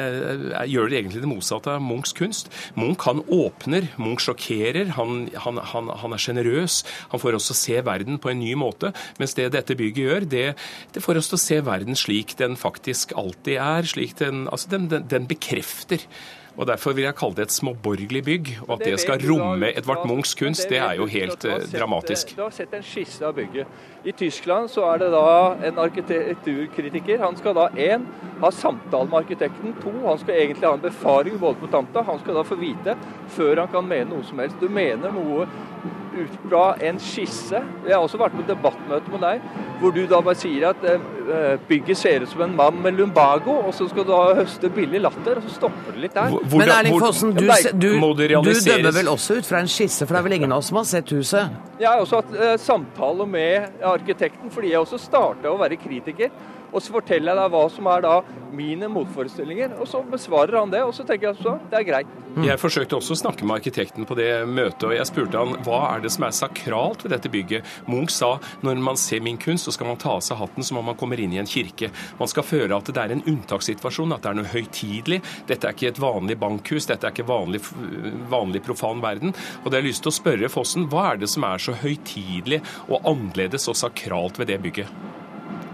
[0.69, 2.51] gjør det egentlig det motsatte av Munchs kunst.
[2.77, 6.83] Munch han åpner, Munch sjokkerer, han, han, han, han er sjenerøs.
[7.11, 8.93] Han får oss til å se verden på en ny måte.
[9.19, 13.13] Mens det dette bygget gjør, det får oss til å se verden slik den faktisk
[13.17, 13.89] alltid er.
[13.89, 16.05] slik Den, altså den, den, den bekrefter.
[16.55, 18.51] Og Derfor vil jeg kalle det et småborgerlig bygg.
[18.67, 22.31] Og at det skal romme Edvard Munchs kunst, det er jo helt eh, dramatisk.
[22.37, 23.67] Du har sett en skisse av bygget.
[24.05, 25.25] I Tyskland så er det da
[25.67, 27.19] en arkitekturkritiker.
[27.23, 28.07] Han skal da én
[28.39, 29.75] ha samtale med arkitekten.
[29.83, 32.05] To, han skal egentlig ha en befaring både på tamta.
[32.07, 32.95] Han skal da få vite
[33.35, 34.61] før han kan mene noe som helst.
[34.61, 35.49] Du mener noe
[36.15, 37.59] ut fra en skisse.
[37.85, 39.41] Jeg har også vært på debattmøte med deg,
[39.81, 43.57] hvor du da bare sier at eh, bygget ser ut som en mann med lumbago,
[43.67, 46.31] og så skal du da høste billig latter, og så stopper det litt der.
[46.31, 50.15] Hvor- Men Erling Fossen, du, du, du dømmer vel også ut fra en skisse, for
[50.15, 51.59] det er vel ingen av oss som har sett huset?
[51.79, 56.31] Jeg har også hatt eh, samtale med arkitekten, fordi jeg også starta å være kritiker.
[56.75, 58.15] Og så forteller jeg deg hva som er da
[58.55, 60.83] mine motforestillinger, og så besvarer han det.
[60.85, 62.13] Og så tenker jeg så, det er greit.
[62.43, 65.77] Jeg forsøkte også å snakke med arkitekten på det møtet, og jeg spurte han hva
[65.93, 67.69] er det som er sakralt ved dette bygget.
[67.87, 68.33] Munch sa
[68.65, 70.99] når man ser min kunst, så skal man ta av seg hatten som om man
[70.99, 71.93] kommer inn i en kirke.
[72.19, 75.21] Man skal føle at det er en unntakssituasjon, at det er noe høytidelig.
[75.47, 77.63] Dette er ikke et vanlig bankhus, dette er ikke vanlig,
[78.31, 79.35] vanlig profan verden.
[79.63, 81.75] Og det har jeg lyst til å spørre Fossen, hva er det som er så
[81.79, 82.59] høytidelig
[82.89, 85.23] og annerledes og sakralt ved det bygget?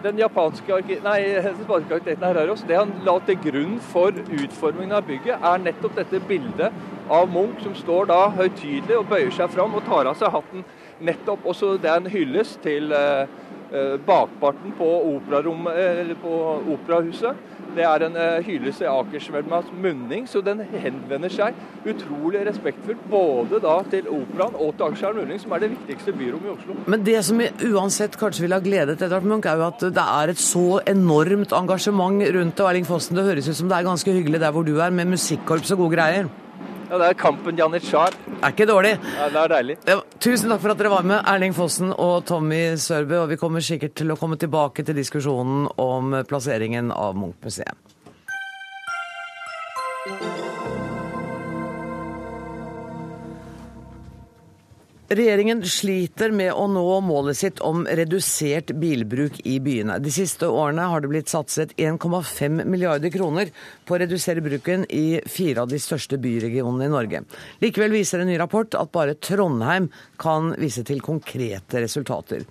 [0.01, 1.19] Den japanske nei,
[1.61, 6.21] spanske arkitekten Herreros, det han la til grunn for utformingen av bygget, er nettopp dette
[6.25, 6.73] bildet
[7.11, 10.65] av Munch som står da høytidelig og bøyer seg fram og tar av seg hatten.
[11.05, 13.29] Nettopp, også Det er en hyllest til eh,
[14.05, 14.89] bakparten på,
[15.71, 17.35] eh, eller på operahuset.
[17.75, 21.55] Det er en eh, hyllest i Akersvelmas munning, så den henvender seg
[21.87, 26.49] utrolig respektfullt både da til operaen og til Akersvelv munning, som er det viktigste byrommet
[26.49, 26.75] i Oslo.
[26.91, 27.39] Men det som
[27.71, 31.55] uansett kanskje ville ha gledet Edvard Munch, er jo at det er et så enormt
[31.55, 32.65] engasjement rundt det.
[32.65, 34.91] Og Erling Fossen, det høres ut som det er ganske hyggelig der hvor du er,
[34.91, 36.31] med musikkorps og gode greier.
[36.91, 38.11] Ja, Det er kampen Janitsjar.
[38.43, 38.97] Er ikke dårlig.
[39.15, 39.75] Ja, det er deilig.
[39.87, 43.21] Ja, Tusen takk for at dere var med, Erling Fossen og Tommy Sørbø.
[43.21, 47.79] Og vi kommer sikkert til å komme tilbake til diskusjonen om plasseringen av Munch-museet.
[55.11, 59.97] Regjeringen sliter med å nå målet sitt om redusert bilbruk i byene.
[59.99, 63.51] De siste årene har det blitt satset 1,5 milliarder kroner
[63.83, 67.23] på å redusere bruken i fire av de største byregionene i Norge.
[67.59, 69.89] Likevel viser en ny rapport at bare Trondheim
[70.21, 72.47] kan vise til konkrete resultater.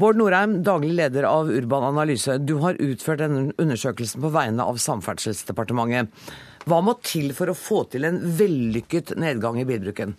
[0.00, 2.40] Bård Norheim, daglig leder av Urban Analyse.
[2.40, 6.08] Du har utført denne undersøkelsen på vegne av Samferdselsdepartementet.
[6.64, 10.16] Hva må til for å få til en vellykket nedgang i bilbruken?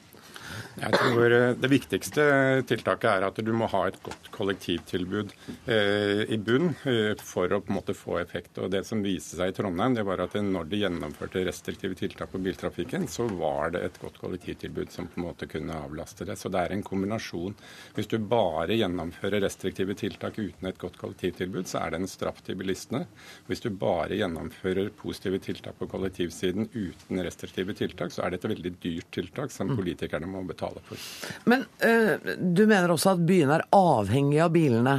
[0.73, 2.23] Jeg tror eh, Det viktigste
[2.69, 5.33] tiltaket er at du må ha et godt kollektivtilbud
[5.69, 8.57] eh, i bunn eh, for å på en måte få effekt.
[8.57, 12.31] Og Det som viste seg i Trondheim, det var at når de gjennomførte restriktive tiltak
[12.33, 16.39] på biltrafikken, så var det et godt kollektivtilbud som på en måte kunne avlaste det.
[16.41, 17.57] Så det er en kombinasjon.
[17.97, 22.41] Hvis du bare gjennomfører restriktive tiltak uten et godt kollektivtilbud, så er det en straff
[22.45, 23.05] til bilistene.
[23.49, 28.51] Hvis du bare gjennomfører positive tiltak på kollektivsiden uten restriktive tiltak, så er det et
[28.55, 29.77] veldig dyrt tiltak som mm.
[29.77, 31.04] politikerne må betale betale for.
[31.52, 34.97] Men uh, du mener også at byene er avhengige av bilene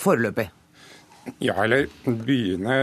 [0.00, 0.48] foreløpig?
[1.38, 2.74] Ja, eller byene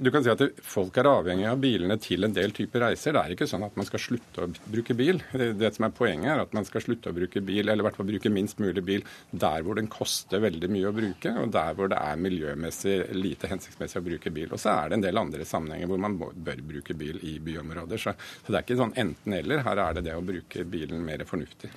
[0.00, 3.12] Du kan si at folk er avhengig av bilene til en del typer reiser.
[3.12, 5.20] Det er ikke sånn at man skal slutte å bruke bil.
[5.32, 7.98] Det som er Poenget er at man skal slutte å bruke bil, eller i hvert
[7.98, 11.76] fall bruke minst mulig bil der hvor den koster veldig mye å bruke, og der
[11.76, 14.48] hvor det er miljømessig lite hensiktsmessig å bruke bil.
[14.50, 18.00] Og så er det en del andre sammenhenger hvor man bør bruke bil i byområder.
[18.00, 19.64] Så, så det er ikke sånn enten-eller.
[19.66, 21.70] Her er det det å bruke bilen mer fornuftig.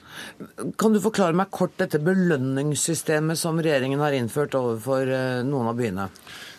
[0.79, 5.79] Kan du forklare meg kort dette belønningssystemet som regjeringen har innført overfor eh, noen av
[5.79, 6.04] byene?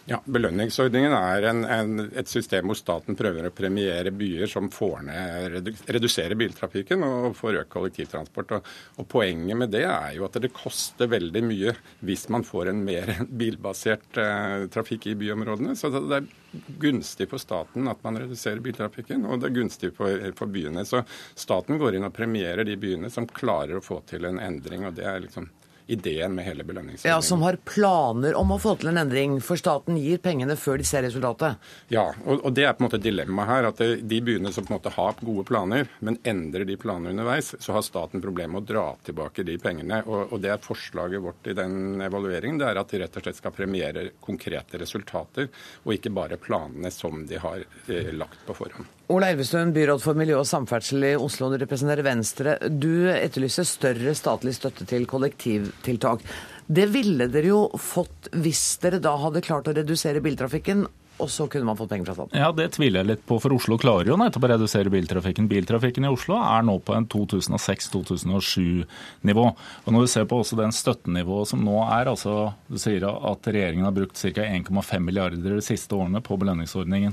[0.07, 5.01] Ja, Belønningsordningen er en, en, et system hvor staten prøver å premiere byer som får
[5.09, 8.55] ned, reduserer biltrafikken og får økt kollektivtransport.
[8.55, 11.75] Og, og, Poenget med det er jo at det koster veldig mye
[12.07, 15.75] hvis man får en mer bilbasert eh, trafikk i byområdene.
[15.75, 19.91] Så det, det, er gunstig for staten at man reduserer biltrafikken, og det er gunstig
[19.99, 20.87] for, for byene.
[20.87, 21.03] Så
[21.35, 24.87] staten går inn og premierer de byene som klarer å få til en endring.
[24.87, 25.51] og det er liksom
[25.87, 27.17] ideen med hele belønningsordningen.
[27.17, 30.81] Ja, Som har planer om å få til en endring, for staten gir pengene før
[30.81, 31.61] de ser resultatet?
[31.93, 33.69] Ja, og, og det er på en måte dilemmaet her.
[33.71, 37.55] At de byene som på en måte har gode planer, men endrer de planene underveis,
[37.63, 40.03] så har staten problemer med å dra tilbake de pengene.
[40.07, 42.61] Og, og det er forslaget vårt i den evalueringen.
[42.63, 45.51] Det er at de rett og slett skal premiere konkrete resultater,
[45.85, 48.91] og ikke bare planene som de har eh, lagt på forhånd.
[49.07, 52.57] Ola Elvestuen, byråd for miljø og samferdsel i Oslo, du representerer Venstre.
[52.67, 56.25] Du etterlyser større statlig støtte til kollektivtiltak.
[56.67, 60.89] Det ville dere jo fått hvis dere da hadde klart å redusere biltrafikken
[61.23, 62.39] og så kunne man fått penger fra staten?
[62.39, 65.49] Ja, Det tviler jeg litt på, for Oslo klarer jo nettopp å redusere biltrafikken.
[65.49, 69.47] Biltrafikken i Oslo er nå på en 2006-2007-nivå.
[69.85, 72.33] Og Når du ser på også den støttenivået som nå er, altså
[72.69, 74.43] du sier at regjeringen har brukt ca.
[74.45, 77.13] 1,5 milliarder de siste årene på belønningsordningen.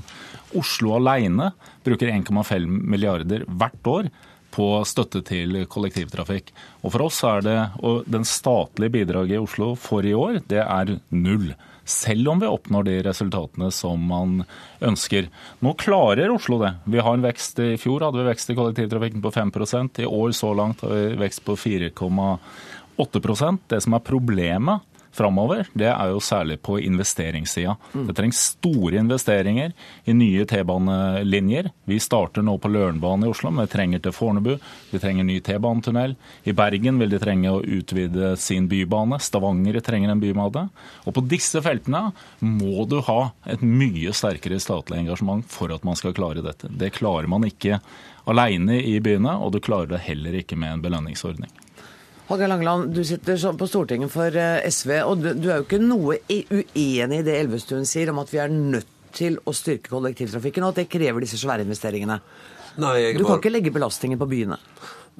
[0.58, 1.46] Oslo alene
[1.86, 4.04] bruker 1,5 milliarder hvert år
[4.54, 6.52] på støtte til kollektivtrafikk.
[6.84, 10.62] Og For oss er det, og den statlige bidraget i Oslo for i år, det
[10.62, 14.44] er null selv om vi oppnår de resultatene som man
[14.84, 15.28] ønsker.
[15.64, 16.74] Nå klarer Oslo det.
[16.84, 20.30] Vi har en vekst I fjor hadde vi vekst i kollektivtrafikken på 5% I år
[20.36, 24.80] så langt har vi vekst på 4,8% Det som er problemet
[25.14, 27.76] framover, det er jo særlig på investeringssida.
[28.08, 29.72] Det trengs store investeringer
[30.04, 31.70] i nye T-banelinjer.
[31.88, 34.54] Vi starter nå på Lørenbanen i Oslo, men vi trenger til Fornebu.
[34.90, 36.16] Vi trenger ny T-banetunnel.
[36.44, 39.20] I Bergen vil de trenge å utvide sin bybane.
[39.22, 40.66] Stavanger trenger en bymade.
[41.04, 42.08] Og på disse feltene
[42.44, 46.70] må du ha et mye sterkere statlig engasjement for at man skal klare dette.
[46.70, 47.80] Det klarer man ikke
[48.30, 51.52] alene i byene, og du klarer det heller ikke med en belønningsordning.
[52.24, 56.16] Hallgeir Langeland, du sitter på Stortinget for eh, SV, og du er jo ikke noe
[56.24, 60.72] uenig i det Elvestuen sier om at vi er nødt til å styrke kollektivtrafikken, og
[60.72, 62.16] at det krever disse svære investeringene.
[62.80, 63.42] Nei, du kan bare...
[63.42, 64.56] ikke legge belastningen på byene?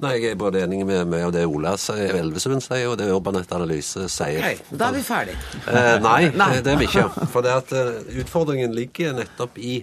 [0.03, 3.51] Nei, jeg er både enig med, med det Ola sier, Elvesund sier, og det Urbanett
[3.55, 4.41] Analyse sier.
[4.41, 5.37] Okay, da er vi ferdige.
[5.71, 7.05] Eh, nei, nei, det er vi ikke.
[7.31, 9.77] For det at uh, utfordringen ligger nettopp i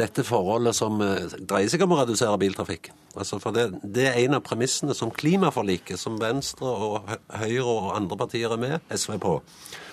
[0.00, 2.88] dette forholdet som uh, dreier seg om å redusere biltrafikk.
[3.20, 7.92] Altså for det, det, er en av premissene som klimaforliket, som Venstre og Høyre og
[7.98, 9.36] andre partier er med SV på,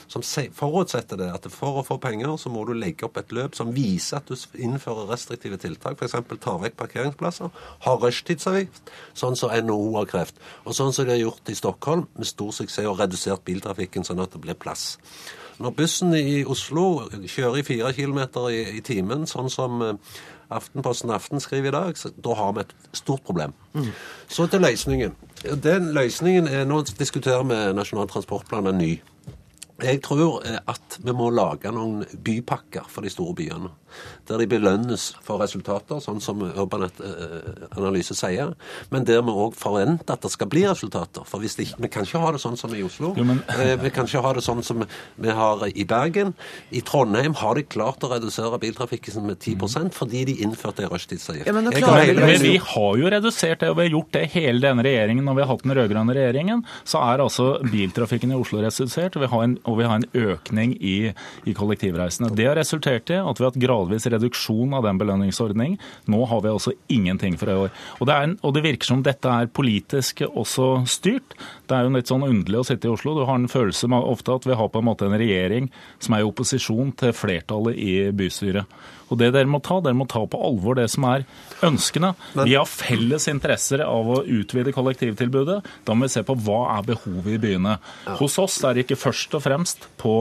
[0.08, 0.24] som
[0.56, 3.74] forutsetter det at for å få penger, så må du legge opp et løp som
[3.76, 6.16] viser at du innfører restriktive tiltak, f.eks.
[6.44, 7.52] tar vekk parkeringsplasser,
[7.86, 12.08] har rushtidsavgift, sånn som NHO har krevd, og sånn som de har gjort i Stockholm
[12.16, 14.96] med stor suksess og redusert biltrafikken sånn at det blir plass.
[15.58, 20.18] Når bussen i Oslo kjører i fire kilometer i, i timen, sånn som eh,
[20.54, 23.56] Aftenposten Aften skriver i dag, så da har vi et stort problem.
[23.74, 23.90] Mm.
[24.32, 25.16] Så til løsningen.
[25.64, 28.92] Den løsningen er Nå diskuterer vi Nasjonal transportplan er ny.
[29.78, 33.70] Jeg tror eh, at vi må lage noen bypakker for de store byene.
[34.28, 38.54] Der de belønnes for resultater, sånn som Urbanet eh, Analyse sier.
[38.92, 41.26] Men der vi òg forventer at det skal bli resultater.
[41.28, 43.14] For hvis det ikke, Vi kan ikke ha det sånn som i Oslo.
[43.18, 43.42] Jo, men...
[43.58, 46.34] Eh, vi kan ikke ha det sånn som vi har i Bergen.
[46.76, 51.48] I Trondheim har de klart å redusere biltrafikken med 10% fordi de innførte en rushtidsavgift.
[51.48, 51.82] Ja, men vi
[52.18, 55.26] Men vi har jo redusert det, og vi har gjort det hele denne regjeringen.
[55.26, 59.26] Når vi har hatt den rød-grønne regjeringen, så er altså biltrafikken i Oslo redusert, og
[59.26, 60.98] vi har en, og vi har en økning i,
[61.46, 62.32] i kollektivreisene.
[62.38, 65.78] Det har resultert i at vi har hatt gradvis reduksjon av den belønningsordningen.
[66.06, 67.72] Nå har vi altså ingenting for i år.
[68.00, 71.38] Og det, er og det virker som dette er politisk også styrt.
[71.68, 73.16] Det er jo litt sånn underlig å sitte i Oslo.
[73.18, 76.24] Du har en følelse ofte at vi har på en måte en regjering som er
[76.24, 78.66] i opposisjon til flertallet i bystyret.
[79.08, 81.24] Og det dere må ta, dere må ta på alvor det som er
[81.64, 82.12] ønskene.
[82.36, 85.62] Vi har felles interesser av å utvide kollektivtilbudet.
[85.88, 87.78] Da må vi se på hva er behovet i byene.
[88.20, 90.18] Hos oss er det ikke først og fremst på,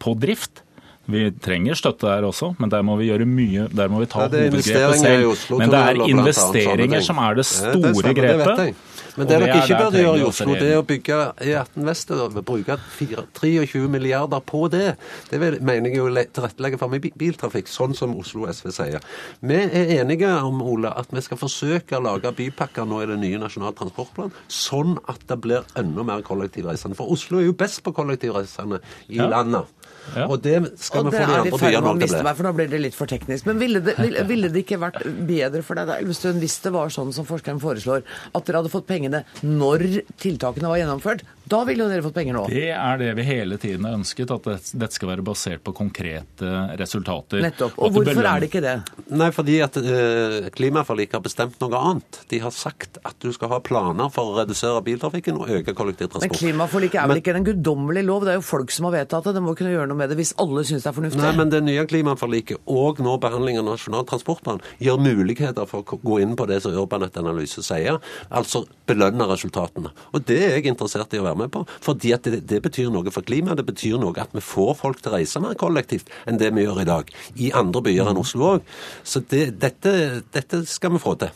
[0.00, 0.64] på drift.
[1.10, 4.26] Vi trenger støtte der også, men der må vi gjøre mye, der må vi ta
[4.26, 5.58] Ja, hovedgrepet selv.
[5.58, 7.82] Men det er investeringer som er det ting.
[7.82, 8.86] Ja, store det grepet.
[9.16, 11.86] Men det, det dere er ikke burde gjøre i Oslo, det er å bygge E18
[11.88, 12.10] Vest.
[12.14, 14.94] og Bruke 23 milliarder på det.
[15.30, 19.02] Det mener jeg jo tilrettelegge for med biltrafikk, sånn som Oslo SV sier.
[19.42, 23.22] Vi er enige om Ole, at vi skal forsøke å lage bypakker nå i den
[23.24, 26.96] nye Nasjonal transportplan, sånn at det blir enda mer kollektivreisende.
[26.98, 29.28] For Oslo er jo best på kollektivreisende i Ja.
[29.28, 29.66] landet.
[30.16, 30.26] Ja.
[30.26, 32.22] Og det skal Og vi det få de er andre byene òg til å bli.
[32.28, 33.46] meg, for nå blir det litt for teknisk.
[33.46, 36.72] Men ville det, ville, ville det ikke vært bedre for deg da, Elvestuen, hvis det
[36.72, 38.02] var sånn som forskeren foreslår,
[38.34, 41.22] at dere hadde fått pengene når tiltakene var gjennomført?
[41.50, 42.44] Da ville jo dere fått penger nå.
[42.48, 44.44] Det er det vi hele tiden har ønsket, at
[44.78, 47.42] dette skal være basert på konkrete resultater.
[47.42, 47.74] Nettopp.
[47.78, 48.74] Og Og hvorfor belønner- er det ikke det?
[49.10, 52.20] Nei, fordi at eh, klimaforliket har bestemt noe annet.
[52.30, 56.30] De har sagt at du skal ha planer for å redusere biltrafikken og øke Men
[56.30, 58.24] klimaforliket er vel Men- ikke en guddommelig lov?
[58.24, 59.34] Det er jo folk som har vedtatt det.
[59.34, 61.20] Det må kunne gjøre noe med det hvis alle syns det er fornuftig.
[61.20, 66.00] Nei, men det nye klimaforliket og nå behandling av Nasjonal transportplan gir muligheter for å
[66.00, 69.92] gå inn på det som Urbanet Analyse sier, altså belønne resultatene.
[70.14, 72.90] Og det er jeg interessert i å være med på, fordi at det, det betyr
[72.94, 73.60] noe for klimaet.
[73.60, 76.66] Det betyr noe at vi får folk til å reise mer kollektivt enn det vi
[76.66, 77.14] gjør i dag.
[77.36, 78.74] I andre byer enn Oslo òg.
[79.04, 79.94] Så det, dette,
[80.32, 81.32] dette skal vi få til.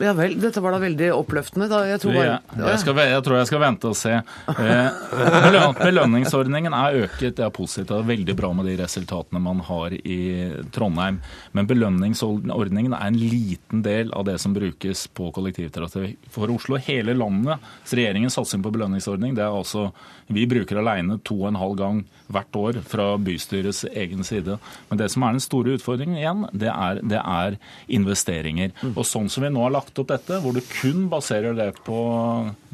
[0.00, 1.66] Ja vel, dette var da veldig oppløftende.
[1.68, 1.82] Da.
[1.90, 2.36] Jeg tror bare...
[2.38, 4.14] jeg, jeg, skal, jeg tror jeg skal vente og se.
[4.52, 5.02] Eh,
[5.88, 7.90] belønningsordningen er øket, det er positivt.
[7.90, 10.20] Det er veldig bra med de resultatene man har i
[10.72, 11.20] Trondheim.
[11.52, 16.80] Men belønningsordningen er en liten del av det som brukes på kollektivtrafikk for Oslo.
[16.80, 19.90] Hele landet, så regjeringens satsing på belønningsordning, det er altså
[20.32, 24.58] Vi bruker alene to og en halv gang hvert år fra bystyrets egen side.
[24.88, 27.58] Men det som er den store utfordringen igjen, det er, det er
[27.92, 28.74] investeringer.
[28.92, 32.00] Og sånn som vi nå har lagt opp dette, hvor du kun baserer det på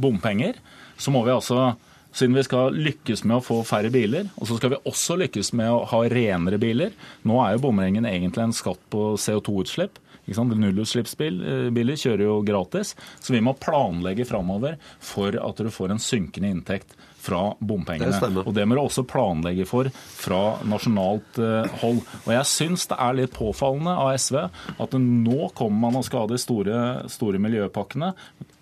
[0.01, 0.59] bompenger,
[0.99, 1.73] så må vi altså
[2.18, 5.53] siden vi skal lykkes med å få færre biler, og så skal vi også lykkes
[5.59, 6.94] med å ha renere biler.
[7.29, 10.01] Nå er jo bomringen egentlig en skatt på CO2-utslipp.
[10.25, 10.57] Ikke sant?
[10.61, 16.51] Nullutslippsbiler kjører jo gratis, så vi må planlegge framover for at du får en synkende
[16.53, 18.15] inntekt fra bompengene.
[18.15, 22.03] Det og det må du også planlegge for fra nasjonalt eh, hold.
[22.25, 24.39] Og jeg syns det er litt påfallende av SV
[24.85, 28.13] at nå kommer man og skal ha de store, store miljøpakkene.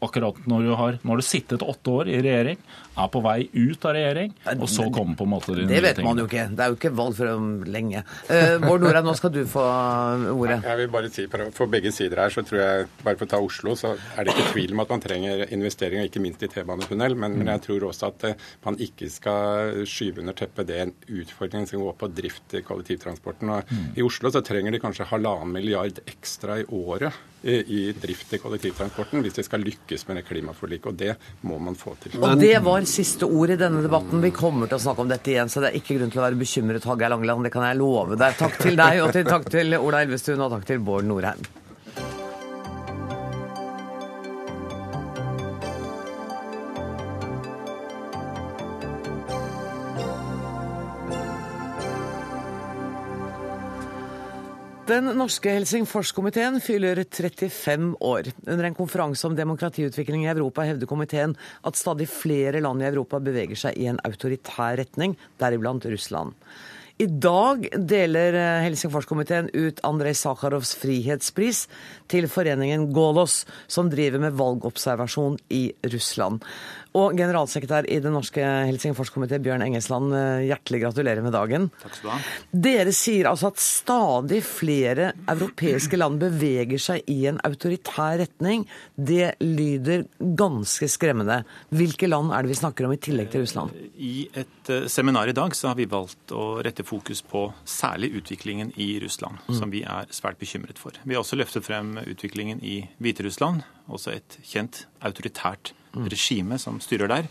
[0.05, 2.61] Akkurat når du har, når du har sittet åtte år i regjering,
[2.96, 6.00] er på vei ut av regjering, og så kommer på en måte de Det vet
[6.04, 6.46] man jo ikke.
[6.56, 8.02] Det er jo ikke valg for om lenge.
[8.30, 9.64] Uh, Bård Nora, nå skal du få
[10.32, 10.59] ordet.
[10.64, 13.42] Jeg vil bare si, For begge sider her, så tror jeg, bare for å ta
[13.42, 17.16] Oslo, så er det ikke tvil om at man trenger investeringer, ikke minst i T-banetunnel.
[17.18, 20.94] Men, men jeg tror også at eh, man ikke skal skyve under teppet det en
[21.20, 23.52] utfordring som går på drift i kollektivtransporten.
[23.59, 27.14] Og I Oslo så trenger de kanskje halvannen milliard ekstra i året
[27.46, 30.87] i, i drift i kollektivtransporten hvis vi skal lykkes med det klimaforliket.
[30.90, 31.16] Og det
[31.48, 32.18] må man få til.
[32.20, 34.22] Og det var siste ord i denne debatten.
[34.24, 36.26] Vi kommer til å snakke om dette igjen, så det er ikke grunn til å
[36.26, 37.46] være bekymret, Hallgeir Langeland.
[37.46, 38.40] Det kan jeg love deg.
[38.40, 41.65] Takk til deg, og til, takk til Ola Elvestuen, og takk til Bård Norheim.
[54.87, 58.29] Den norske Helsingforskomiteen fyller 35 år.
[58.46, 61.35] Under en konferanse om demokratiutvikling i Europa hevder komiteen
[61.66, 66.38] at stadig flere land i Europa beveger seg i en autoritær retning, deriblant Russland.
[67.03, 71.66] I dag deler eh, Helsingforskomiteen ut Andrej Sakharovs frihetspris
[72.09, 76.46] til foreningen Golos, som driver med valgobservasjon i Russland.
[76.96, 81.68] Og generalsekretær i Den norske Helsingforskomité, Bjørn Engesland, eh, hjertelig gratulerer med dagen.
[81.82, 82.20] Takk skal du ha.
[82.66, 88.64] Dere sier altså at stadig flere europeiske land beveger seg i en autoritær retning.
[88.96, 91.42] Det lyder ganske skremmende.
[91.68, 93.76] Hvilke land er det vi snakker om i tillegg til Russland?
[93.96, 98.14] I et eh, seminar i dag så har vi valgt å rette fokus på særlig
[98.16, 100.96] utviklingen i Russland, som vi er svært bekymret for.
[101.04, 105.75] Vi har også løftet frem utviklingen i Hviterussland, også et kjent autoritært
[106.05, 107.31] regime som styrer der.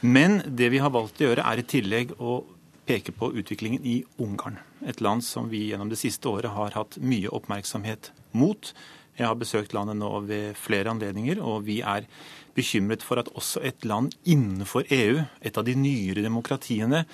[0.00, 2.40] Men det vi har valgt å gjøre, er i tillegg å
[2.88, 4.58] peke på utviklingen i Ungarn.
[4.86, 8.72] Et land som vi gjennom det siste året har hatt mye oppmerksomhet mot.
[9.18, 12.08] Jeg har besøkt landet nå ved flere anledninger, og vi er
[12.56, 17.04] bekymret for at også et land innenfor EU, et av de nyere demokratiene,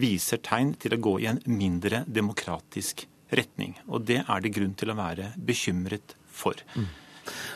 [0.00, 3.04] viser tegn til å gå i en mindre demokratisk
[3.36, 3.76] retning.
[3.90, 6.56] Og det er det grunn til å være bekymret for.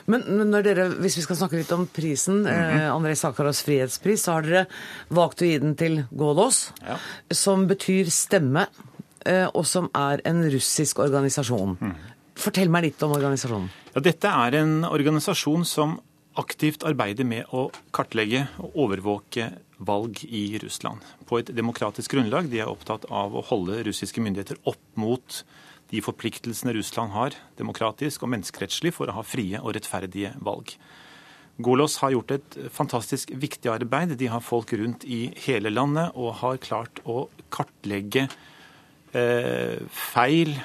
[0.07, 4.37] Men når dere, hvis vi skal snakke litt om prisen, eh, André Sakharovs frihetspris, så
[4.37, 4.65] har dere
[5.11, 6.99] valgt å gi den til Gålås, Ja.
[7.33, 8.67] som betyr stemme,
[9.25, 11.79] eh, og som er en russisk organisasjon.
[12.37, 13.71] Fortell meg litt om organisasjonen.
[13.95, 16.01] Ja, dette er en organisasjon som
[16.37, 22.49] aktivt arbeider med å kartlegge og overvåke valg i Russland på et demokratisk grunnlag.
[22.51, 25.43] De er opptatt av å holde russiske myndigheter opp mot
[25.93, 30.77] de forpliktelsene Russland har demokratisk og menneskerettslig for å ha frie og rettferdige valg.
[31.63, 34.17] Golos har gjort et fantastisk viktig arbeid.
[34.19, 38.27] De har folk rundt i hele landet og har klart å kartlegge
[39.15, 40.57] eh, feil,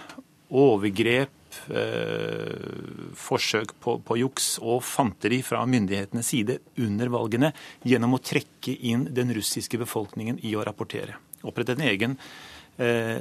[0.50, 1.36] overgrep,
[1.70, 7.54] eh, forsøk på, på juks og fanteri fra myndighetenes side under valgene
[7.86, 11.20] gjennom å trekke inn den russiske befolkningen i å rapportere.
[11.46, 12.18] Opprettet en egen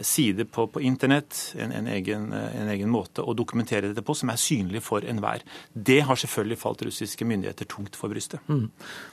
[0.06, 4.14] side på, på internett, en, en, egen, eh, en egen måte å dokumentere dette på,
[4.14, 5.42] som er synlig for enhver.
[5.72, 8.44] Det har selvfølgelig falt russiske myndigheter tungt for brystet.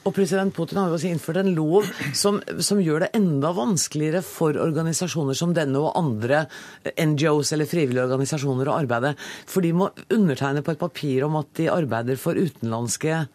[0.06, 4.22] Og president Putin har jo også innført en lov som, som gjør det enda vanskeligere
[4.26, 6.46] for organisasjoner som denne og andre
[6.94, 9.16] NGOs eller frivillige organisasjoner å arbeide.
[9.50, 13.26] For de må undertegne på et papir om at de arbeider for utenlandske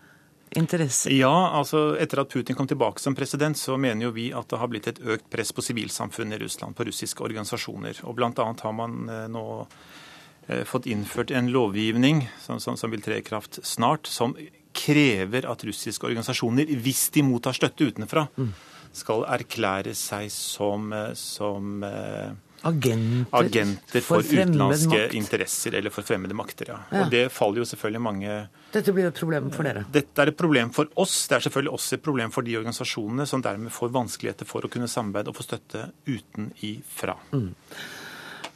[0.57, 1.13] interesser.
[1.15, 4.59] Ja, altså etter at Putin kom tilbake som president, så mener jo vi at det
[4.61, 8.03] har blitt et økt press på sivilsamfunnet i Russland, på russiske organisasjoner.
[8.09, 9.45] Og blant annet har man eh, nå
[10.49, 14.35] eh, fått innført en lovgivning som, som, som vil tre i kraft snart, som
[14.75, 18.29] krever at russiske organisasjoner, hvis de mottar støtte utenfra,
[18.95, 21.83] skal erklære seg som, eh, som
[22.61, 25.15] Agenter, agenter for, for utenlandske makt.
[25.17, 26.69] interesser eller for fremmede makter.
[26.69, 26.83] Ja.
[26.91, 27.05] Ja.
[27.05, 28.35] Og det faller jo selvfølgelig mange
[28.71, 29.85] Dette blir et problem for dere.
[29.91, 31.27] dette er et problem for oss.
[31.29, 34.71] Det er selvfølgelig også et problem for de organisasjonene som dermed får vanskeligheter for å
[34.71, 37.17] kunne samarbeide og få støtte utenifra.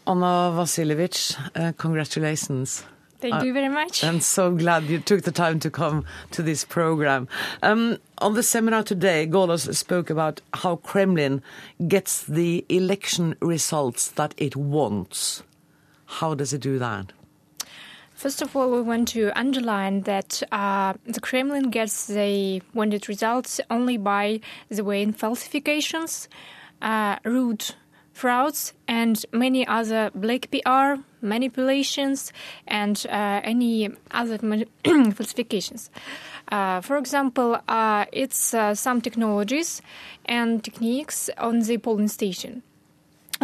[0.07, 2.85] Anna Vasilevic, uh, congratulations.
[3.21, 4.05] Thank you very much.
[4.05, 7.27] I'm so glad you took the time to come to this program.
[7.63, 11.43] Um, on the seminar today, Golos spoke about how Kremlin
[11.89, 15.43] gets the election results that it wants.
[16.21, 17.13] How does it do that?
[18.15, 23.61] First of all, we want to underline that uh, the Kremlin gets the wanted results
[23.71, 26.29] only by the way in falsifications,
[26.81, 27.75] uh, root
[28.13, 32.33] frauds, and many other black PR, manipulations,
[32.69, 34.39] and uh, any other
[34.85, 35.91] falsifications.
[36.53, 39.83] Uh, for example, uh, it's uh, some technologies
[40.25, 42.63] and techniques on the polling station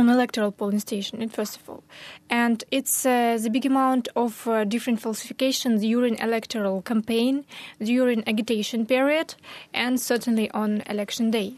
[0.01, 1.84] on electoral polling station, first of all.
[2.28, 7.44] And it's uh, the big amount of uh, different falsifications during electoral campaign,
[7.78, 9.34] during agitation period,
[9.72, 11.55] and certainly on election day.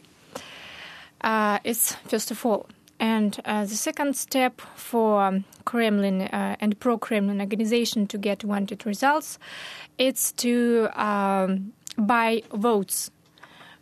[1.22, 2.66] Uh, it's first of all.
[2.98, 8.86] And uh, the second step for um, Kremlin uh, and pro-Kremlin organization to get wanted
[8.86, 9.40] results,
[9.98, 13.10] it's to um, buy votes.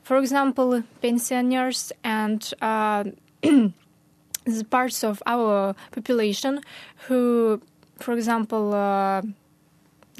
[0.02, 3.04] For example, pensioners and uh,
[4.58, 6.60] the parts of our population
[7.08, 7.60] who,
[7.98, 9.22] for example, uh,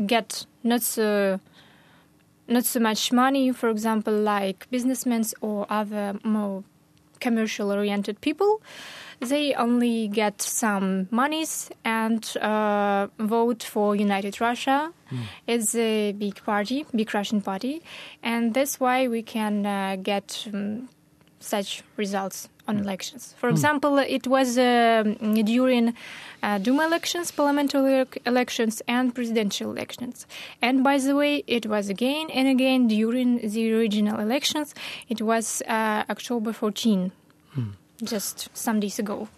[0.06, 1.40] get not so
[2.48, 6.64] not so much money, for example, like businessmen or other more
[7.20, 8.60] commercial-oriented people.
[9.20, 14.92] They only get some monies and uh, vote for United Russia.
[15.46, 17.82] It's a big party, big Russian party,
[18.22, 20.88] and that's why we can uh, get um,
[21.38, 23.22] such results on elections.
[23.40, 25.06] For example, it was um
[25.54, 25.84] during
[26.42, 30.26] uh, Duma elections, parliamentary elections, and presidential elections.
[30.62, 34.74] And by the way, it was again and again during the regional elections.
[35.08, 37.12] It was uh, October 14,
[38.02, 39.28] just some days ago.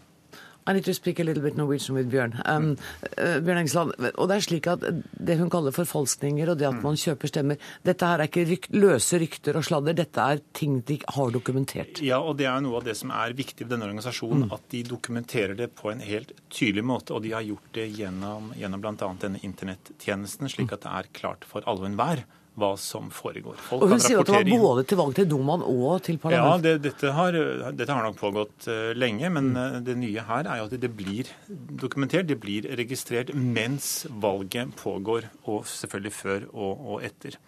[0.67, 2.37] I need to speak a little bit Norwegian with Bjørn.
[2.47, 2.77] Um,
[3.19, 6.83] uh, Bjørn Engsland, og det er slik at Det hun kaller forfalskninger og det at
[6.85, 10.81] man kjøper stemmer, dette her er ikke ryk, løse rykter og sladder, dette er ting
[10.87, 12.03] de har dokumentert.
[12.05, 14.49] Ja, og det er noe av det som er viktig ved denne organisasjonen.
[14.55, 17.17] At de dokumenterer det på en helt tydelig måte.
[17.17, 19.11] Og de har gjort det gjennom, gjennom bl.a.
[19.23, 22.25] denne internettjenesten, slik at det er klart for alle og enhver
[22.59, 23.57] hva som foregår.
[23.57, 26.19] Folk Og hun kan sier at det var både til valg til Dumaen og til
[26.19, 26.63] Ja, parlamentet.
[26.83, 27.33] det, dette, har,
[27.73, 29.57] dette har nok pågått uh, lenge, men Mm.
[29.57, 34.75] eh, det nye her er jo at det blir dokumentert, det blir registrert mens valget
[34.77, 37.39] pågår, og selvfølgelig før og, og etter.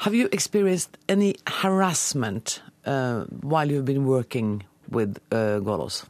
[0.00, 6.04] Have you experienced any harassment uh, while you've been working with uh, Golos?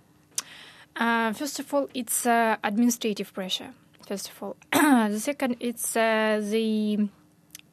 [0.97, 3.73] Uh, first of all, it's uh, administrative pressure.
[4.07, 4.57] First of all,
[5.11, 7.09] the second, it's uh, the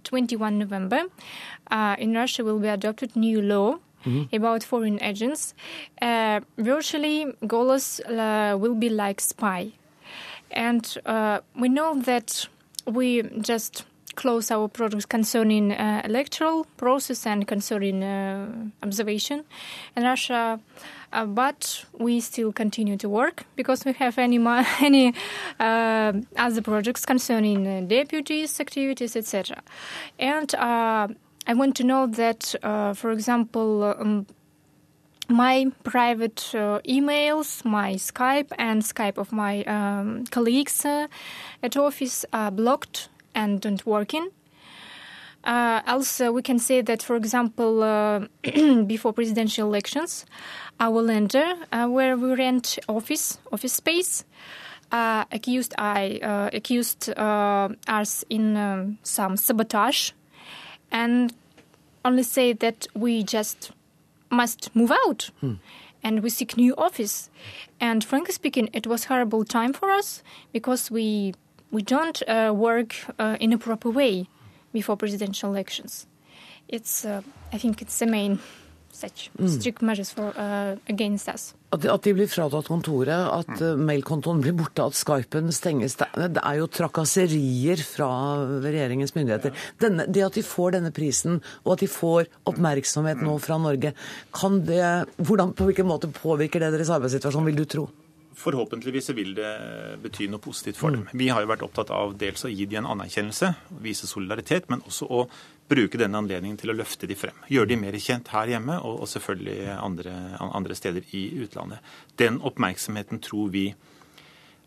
[0.07, 1.03] 21 November.
[1.69, 3.79] Uh, in Russia, will be adopted new law
[4.31, 5.53] about foreign agents.
[6.01, 9.71] Uh, virtually, Golos uh, will be like spy,
[10.51, 12.47] and uh, we know that
[12.85, 13.85] we just
[14.15, 18.47] close our products concerning uh, electoral process and concerning uh,
[18.81, 19.43] observation
[19.95, 20.59] in Russia.
[21.13, 24.37] Uh, but we still continue to work because we have any
[24.81, 25.13] any
[25.59, 29.61] uh, other projects concerning uh, deputies, activities, etc.
[30.19, 31.07] And uh,
[31.47, 34.27] I want to know that, uh, for example, um,
[35.29, 41.07] my private uh, emails, my Skype, and Skype of my um, colleagues uh,
[41.63, 44.29] at office are blocked and don't working.
[45.47, 48.19] Uh, also, we can say that, for example, uh,
[48.85, 50.25] before presidential elections,
[50.77, 54.25] our lender, uh, where we rent office office space,
[54.91, 60.11] uh, accused I uh, accused uh, us in um, some sabotage,
[60.91, 61.33] and
[62.03, 63.71] only say that we just
[64.29, 65.29] must move out
[66.03, 67.29] and we seek new office.
[67.79, 71.35] And frankly speaking, it was horrible time for us because we
[71.71, 74.27] we don't uh, work uh, in a proper way
[74.77, 76.05] before presidential elections.
[76.67, 77.21] It's uh,
[77.55, 78.39] I think it's the main
[78.97, 79.49] such Mm.
[79.49, 81.53] strict measures for uh, against us.
[81.71, 85.97] At de, at de blir fratatt kontoret, at uh, mailkontoen blir borte, at Skypen stenges.
[85.99, 88.09] Det, det er jo trakasserier fra
[88.63, 89.53] regjeringens myndigheter.
[89.83, 93.93] Denne, det at de får denne prisen, og at de får oppmerksomhet nå fra Norge,
[94.33, 94.81] kan det,
[95.19, 97.87] hvordan, på hvilken måte påvirker det deres arbeidssituasjon, vil du tro?
[98.37, 99.51] Forhåpentligvis vil det
[100.03, 101.07] bety noe positivt for dem.
[101.17, 103.49] Vi har jo vært opptatt av dels å gi dem en anerkjennelse,
[103.81, 105.23] vise solidaritet, men også å
[105.67, 107.39] bruke denne anledningen til å løfte de frem.
[107.49, 110.13] Gjøre de mer kjent her hjemme, og, selvfølgelig andre,
[110.45, 111.81] andre steder i utlandet.
[112.21, 113.71] Den oppmerksomheten tror vi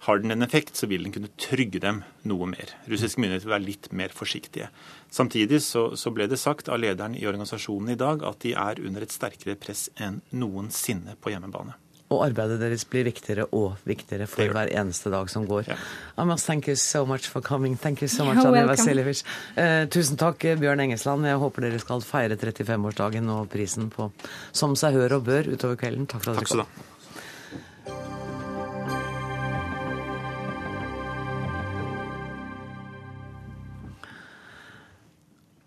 [0.06, 2.72] har den en effekt, så vil den kunne trygge dem noe mer.
[2.90, 4.70] Russiske myndigheter vil være litt mer forsiktige.
[5.12, 8.80] Samtidig så, så ble det sagt av lederen i organisasjonen i dag at de er
[8.82, 11.76] under et sterkere press enn noensinne på hjemmebane.
[12.10, 15.70] Og arbeidet deres blir viktigere og viktigere for hver eneste dag som går.
[16.18, 17.76] I must thank you so much for coming.
[17.78, 18.66] Thank you so much, Anja.
[18.66, 19.22] Vasiljevic.
[19.54, 21.28] Eh, tusen takk, Bjørn Engesland.
[21.30, 24.10] Jeg håper dere skal feire 35-årsdagen og prisen på
[24.52, 26.10] Som seg hør og bør utover kvelden.
[26.10, 26.88] Takk for at Takk dere du kom.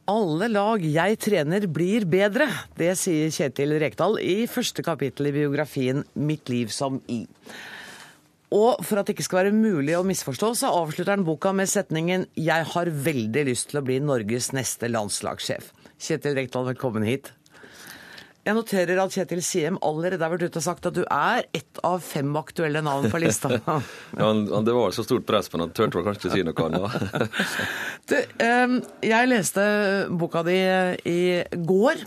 [0.03, 2.49] Alle lag jeg trener blir bedre.
[2.75, 7.23] Det sier Kjetil Rekdal i første kapittel i biografien 'Mitt liv som i'.
[8.51, 11.71] Og for at det ikke skal være mulig å misforstå, så avslutter han boka med
[11.71, 15.71] setningen 'Jeg har veldig lyst til å bli Norges neste landslagssjef'.
[15.97, 17.31] Kjetil Rekdal, velkommen hit.
[18.43, 21.79] Jeg noterer at Kjetil Siem allerede har vært ute og sagt at du er ett
[21.87, 23.53] av fem aktuelle navn på lista.
[24.19, 27.37] Ja, det var så stort press på han, turte vel kanskje ikke si noe annet.
[28.11, 28.73] Du, eh,
[29.07, 29.63] jeg leste
[30.19, 30.57] boka di
[31.07, 31.21] i
[31.71, 32.03] går,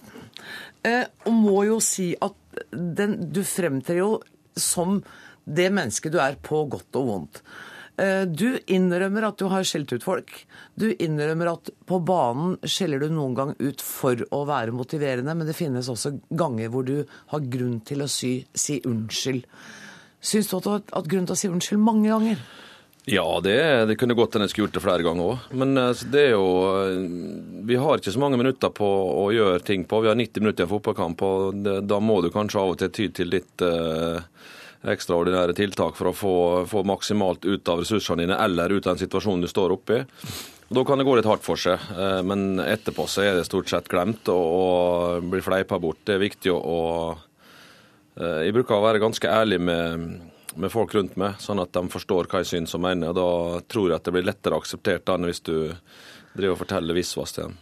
[0.84, 4.10] eh, og må jo si at den, du fremtrer jo
[4.56, 5.00] som
[5.46, 7.42] det mennesket du er på godt og vondt.
[7.96, 10.32] Eh, Du innrømmer at du har skjelt ut folk.
[10.76, 15.48] Du innrømmer at på banen skjeller du noen gang ut for å være motiverende, men
[15.48, 16.98] det finnes også ganger hvor du
[17.32, 19.46] har grunn til å si, si unnskyld.
[20.20, 22.40] Syns du at du har hatt grunn til å si unnskyld mange ganger?
[23.06, 25.50] Ja, det, det kunne godt hende jeg skulle gjort det flere ganger òg.
[25.54, 26.96] Men eh, det er jo eh,
[27.70, 28.88] Vi har ikke så mange minutter på
[29.22, 30.00] å gjøre ting på.
[30.02, 32.90] Vi har 90 minutter i en fotballkamp, og da må du kanskje av og til
[32.98, 34.18] ty til litt eh,
[34.92, 36.34] ekstraordinære tiltak for å få,
[36.70, 40.04] få maksimalt ut av ressursene dine, eller ut av den situasjonen du står oppe i.
[40.68, 43.70] Da kan det gå litt hardt for seg, eh, men etterpå så er det stort
[43.70, 46.02] sett glemt og, blir fleipa bort.
[46.06, 46.80] Det er viktig å,
[48.18, 50.20] eh, Jeg bruker å være ganske ærlig med,
[50.56, 53.14] med folk rundt meg, sånn at de forstår hva jeg syns og mener.
[53.14, 55.74] Da tror jeg at det blir lettere akseptert enn hvis du
[56.34, 57.58] driver og forteller visvas til dem.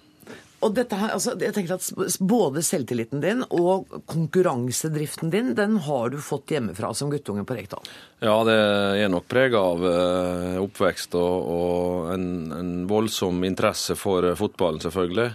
[0.65, 6.13] Og dette her, altså, jeg tenker at Både selvtilliten din og konkurransedriften din den har
[6.13, 7.85] du fått hjemmefra som guttunge på Rekdal.
[8.25, 8.57] Ja, det
[9.03, 14.81] er nok prega av eh, oppvekst og, og en, en voldsom interesse for eh, fotballen,
[14.85, 15.29] selvfølgelig.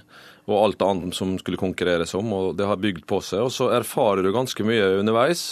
[0.49, 3.45] Og alt annet som skulle konkurreres om, og det har bygd på seg.
[3.45, 5.51] Og så erfarer du ganske mye underveis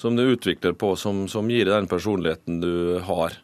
[0.00, 2.74] som du utvikler på, som, som gir deg den personligheten du
[3.06, 3.38] har.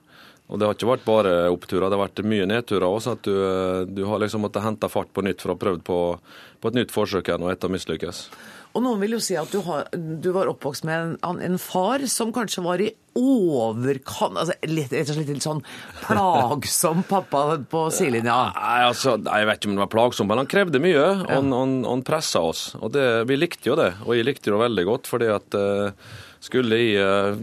[0.51, 3.05] Og det har ikke vært bare oppturer, det har vært mye nedturer òg.
[3.13, 5.85] At du, eh, du har liksom måttet hente fart på nytt for å ha prøvd
[5.87, 5.99] på,
[6.61, 8.25] på et nytt forsøk her og etter å mislykkes.
[8.71, 12.05] Og noen vil jo si at du, har, du var oppvokst med en, en far
[12.11, 15.63] som kanskje var i overkant altså litt, Rett og slett litt sånn
[16.05, 18.39] plagsom pappa på sidelinja.
[18.57, 21.03] Nei, altså, Jeg vet ikke om han var plagsom, men han krevde mye.
[21.03, 22.65] og Han, han, han pressa oss.
[22.79, 25.11] Og det, vi likte jo det, og jeg likte det veldig godt.
[25.11, 27.35] fordi at uh, skulle jeg uh,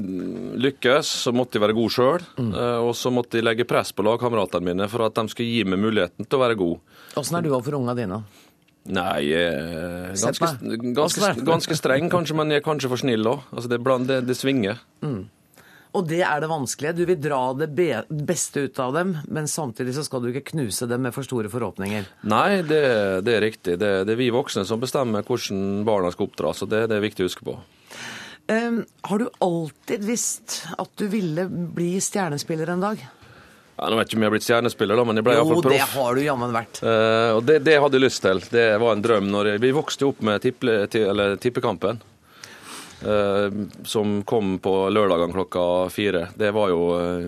[0.55, 2.27] lykkes, så måtte jeg være god sjøl.
[2.39, 5.83] og så måtte jeg legge press på lagkameratene mine for at de skulle gi meg
[5.83, 6.99] muligheten til å være god.
[7.19, 8.23] Åssen er du overfor unga dine?
[8.87, 10.51] Nei, eh, ganske,
[10.95, 13.49] ganske, ganske streng kanskje, men jeg er kanskje for snill òg.
[13.51, 14.79] Altså, det, det, det svinger.
[15.97, 16.95] Og det er det vanskelige.
[16.99, 17.69] Du vil dra det
[18.27, 21.51] beste ut av dem, men samtidig så skal du ikke knuse dem med for store
[21.51, 22.07] forhåpninger.
[22.29, 22.83] Nei, det,
[23.25, 23.79] det er riktig.
[23.81, 27.05] Det, det er vi voksne som bestemmer hvordan barna skal oppdras, og det, det er
[27.07, 27.57] viktig å huske på.
[28.47, 33.01] Um, har du alltid visst at du ville bli stjernespiller en dag?
[33.77, 35.61] Ja, nå vet ikke om jeg har blitt stjernespiller, da, men jeg ble Jo, iallfall
[35.69, 35.95] det proff.
[36.01, 36.79] har du jammen vært.
[36.81, 38.39] Eh, og det, det hadde jeg lyst til.
[38.49, 39.27] Det var en drøm.
[39.45, 41.99] Jeg, vi vokste jo opp med tipple, eller tippekampen.
[43.05, 43.51] eh,
[43.85, 46.23] som kom på lørdagene klokka fire.
[46.35, 47.27] Det var jo eh,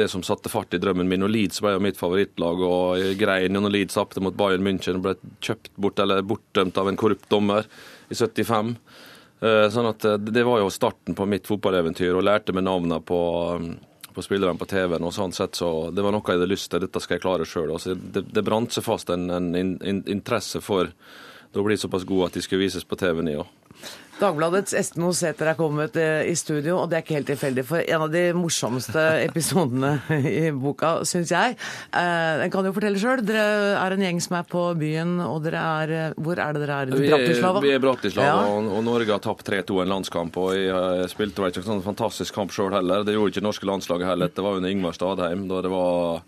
[0.00, 1.22] det som satte fart i drømmen min.
[1.26, 2.62] Og Leeds ble jo mitt favorittlag.
[2.64, 6.22] og Jeg grein jo når Leeds tapte mot Bayern München og ble kjøpt bort, eller
[6.24, 7.68] bortdømt av en korrupt dommer
[8.08, 8.72] i 75.
[9.40, 12.98] Eh, sånn at eh, Det var jo starten på mitt fotballeventyr, og lærte meg navnene
[13.04, 13.20] på,
[13.60, 13.70] um,
[14.20, 15.08] på spillerne på TV-en.
[15.08, 16.84] og sånn sett, så Det var noe jeg hadde lyst til.
[16.84, 17.72] Dette skal jeg klare sjøl.
[18.12, 20.92] Det, det brant seg fast en, en, en interesse for
[21.50, 23.48] å bli såpass god at de skulle vises på TV-en i òg.
[24.20, 27.62] Dagbladets Esten Oseter er kommet eh, i studio, og det er ikke helt tilfeldig.
[27.64, 29.94] For en av de morsomste episodene
[30.28, 33.22] i boka, syns jeg eh, Den kan jo fortelle sjøl.
[33.24, 33.44] Dere
[33.80, 36.76] er en gjeng som er på byen, og dere er eh, Hvor er det dere
[36.84, 36.92] er?
[36.92, 37.62] Bratislava?
[37.64, 38.58] vi er Bratislava, Ja.
[38.68, 40.36] og, Norge har tapt 3-2 en landskamp.
[40.42, 43.06] og Jeg, spilte vel ikke sånn fantastisk kamp sjøl heller.
[43.08, 44.28] Det gjorde ikke norske landslaget heller.
[44.36, 46.20] Det var under Ingvar Stadheim, da det var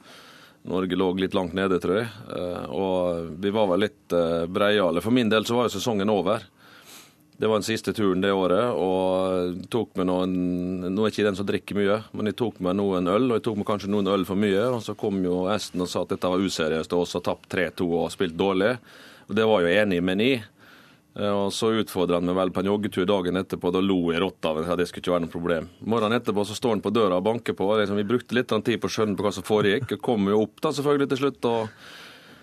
[0.73, 2.09] Norge lå litt langt nede, tror jeg.
[2.71, 4.15] Og vi var vel litt
[4.55, 5.03] breiale.
[5.03, 6.45] For min del så var jo sesongen over.
[7.39, 10.35] Det var den siste turen det året, og tok med noen
[10.93, 13.47] Nå er ikke den som drikker mye, men jeg tok med noen øl, og jeg
[13.49, 14.63] tok med kanskje noen øl for mye.
[14.77, 17.49] Og så kom jo Esten og sa at dette var useriøst og oss, har tapt
[17.51, 18.77] 3-2 og spilt dårlig.
[19.29, 20.33] Og det var jo enig med ni.
[21.17, 23.73] Eh, Og så utfordra han meg vel på en joggetur dagen etterpå.
[23.73, 25.69] Da lo jeg rått av at Det skulle ikke være noe problem.
[25.85, 27.69] Morgenen etterpå så står han på døra og banker på.
[27.69, 29.93] og Liksom, vi brukte litt tid på å skjønne på hva som foregikk.
[29.93, 31.45] og Kom jo opp da selvfølgelig til slutt.
[31.45, 31.69] og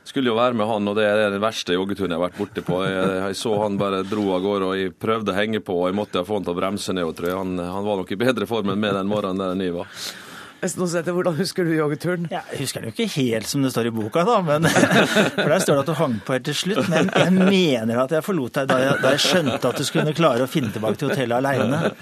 [0.09, 2.63] skulle jo være med han, og det er den verste joggeturen jeg har vært borte
[2.65, 2.79] på.
[2.87, 5.91] Jeg, jeg så han bare dro av gårde, og jeg prøvde å henge på, og
[5.91, 7.11] jeg måtte få han til å bremse ned.
[7.17, 7.37] tror jeg.
[7.37, 10.01] Han, han var nok i bedre form enn meg den morgenen der jeg var.
[10.59, 12.25] Hvordan husker du joggeturen?
[12.31, 14.67] Ja, jeg husker den jo ikke helt som det står i boka, da, men,
[15.37, 16.89] for der står det at du hang på helt til slutt.
[16.91, 20.15] Men jeg mener at jeg forlot deg da jeg, da jeg skjønte at du skulle
[20.17, 21.93] klare å finne tilbake til hotellet aleine.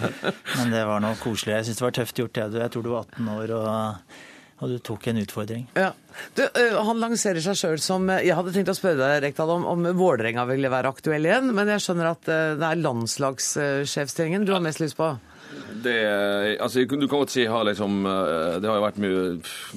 [0.56, 1.60] Men det var noe koselig.
[1.60, 2.42] Jeg syns det var tøft gjort.
[2.42, 4.18] Jeg, jeg tror du var 18 år, og,
[4.58, 5.68] og du tok en utfordring.
[5.78, 5.92] Ja.
[6.34, 9.90] Du, han lanserer seg sjøl som Jeg hadde tenkt å spørre deg Rekdal, om, om
[10.00, 14.82] Vålerenga ville være aktuell igjen, men jeg skjønner at det er landslagssjefstillingen du har mest
[14.82, 15.14] lyst på?
[15.84, 19.24] Det, altså, du kan godt si har liksom, eh, det har jo vært mye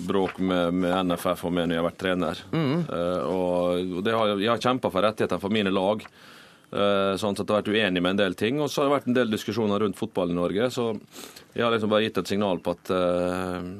[0.09, 2.43] bråk med, med NFF og meg når jeg har vært trener.
[2.53, 2.77] Mm.
[2.89, 6.05] Uh, og det har, jeg har kjempa for rettighetene for mine lag.
[6.71, 8.61] Uh, sånn at jeg har vært uenig med en del ting.
[8.63, 10.71] Og så har det vært en del diskusjoner rundt fotball i Norge.
[10.75, 10.93] Så
[11.53, 13.71] jeg har liksom bare gitt et signal på at eh,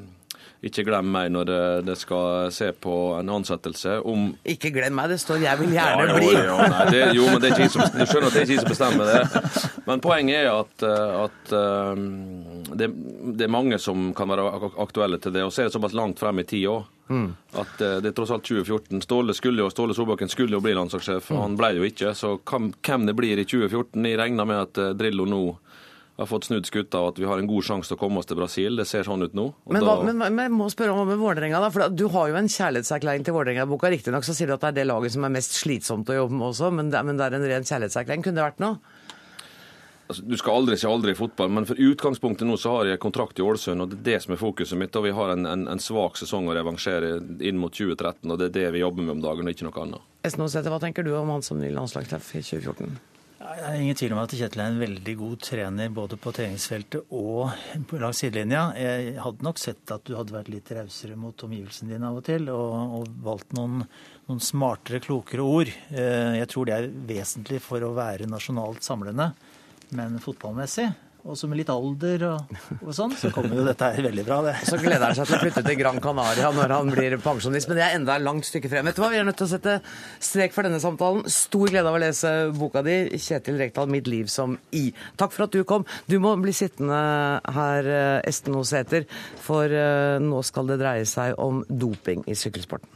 [0.61, 3.95] ikke glem meg når det, det skal se på en ansettelse.
[4.05, 6.33] Om Ikke glem meg, det står 'jeg vil gjerne ja, jo, bli'.
[6.37, 8.53] Jo, nei, det, jo, men det er ikke som, du skjønner at det er ikke
[8.53, 9.71] jeg som bestemmer det.
[9.89, 12.03] Men poenget er at, eh, at eh,
[12.77, 12.91] det,
[13.39, 15.47] det er mange som kan være aktuelle til det.
[15.47, 16.85] Og så er det såpass langt frem i tid òg.
[17.09, 17.27] Mm.
[17.57, 19.01] At eh, det er tross alt 2014.
[19.01, 22.13] Ståle skulle jo, Ståle Solbakken skulle jo bli landslagssjef, og han ble jo ikke.
[22.13, 25.43] Så hvem, det blir i 2014 Jeg regner med at Drillo nå
[26.21, 28.29] har fått snudd skuta, og at vi har en god sjanse til å komme oss
[28.29, 28.77] til Brasil.
[28.79, 29.47] Det ser sånn ut nå.
[29.73, 31.69] Men, da- men, men jeg må spørre om med Vålerenga, da.
[31.73, 33.91] For du har jo en kjærlighetserklæring til Vålerenga i boka.
[33.91, 36.37] Riktignok så sier du at det er det laget som er mest slitsomt å jobbe
[36.39, 38.23] med også, men det, men det er en ren kjærlighetserklæring.
[38.29, 38.79] Kunne det vært noe?
[40.11, 42.99] Altså, du skal aldri si aldri i fotball, men for utgangspunktet nå så har jeg
[42.99, 44.95] kontrakt i Ålesund, og det er det som er fokuset mitt.
[44.99, 47.13] Og vi har en, en, en svak sesong å revansjere
[47.47, 49.85] inn mot 2013, og det er det vi jobber med om dagen, og ikke noe
[49.85, 50.09] annet.
[50.27, 52.99] Esten Osæter, hva tenker du om han som ny landslagstreff i 2014?
[53.41, 57.09] Det er ingen tvil om at Kjetil er en veldig god trener både på treningsfeltet
[57.17, 57.49] og
[57.97, 58.67] langs sidelinja.
[58.77, 62.25] Jeg hadde nok sett at du hadde vært litt rausere mot omgivelsene dine av og
[62.27, 63.81] til, og, og valgt noen,
[64.29, 65.71] noen, smartere, klokere ord.
[65.89, 69.31] Eh, jeg tror det er vesentlig for å være nasjonalt samlende,
[69.97, 70.91] men fotballmessig
[71.21, 74.39] og så med litt alder og, og, sånn, så kommer jo dette her veldig bra.
[74.47, 74.55] det.
[74.67, 77.77] Så gleder han seg til å flytte til Gran Canaria når han blir pensjonist, men
[77.77, 78.89] det er enda langt stykke frem.
[78.89, 79.77] Vet du hva, Vi er nødt til å sette
[80.23, 81.25] strek for denne samtalen.
[81.31, 84.93] Stor glede av å lese boka di, Kjetil Rekdal, 'Mitt liv som I'.
[85.17, 85.85] Takk for at du kom.
[86.07, 89.05] Du må bli sittende her, eh, Esten Osæter,
[89.37, 92.89] for eh, nå skal det dreie seg om doping i sykkelsporten.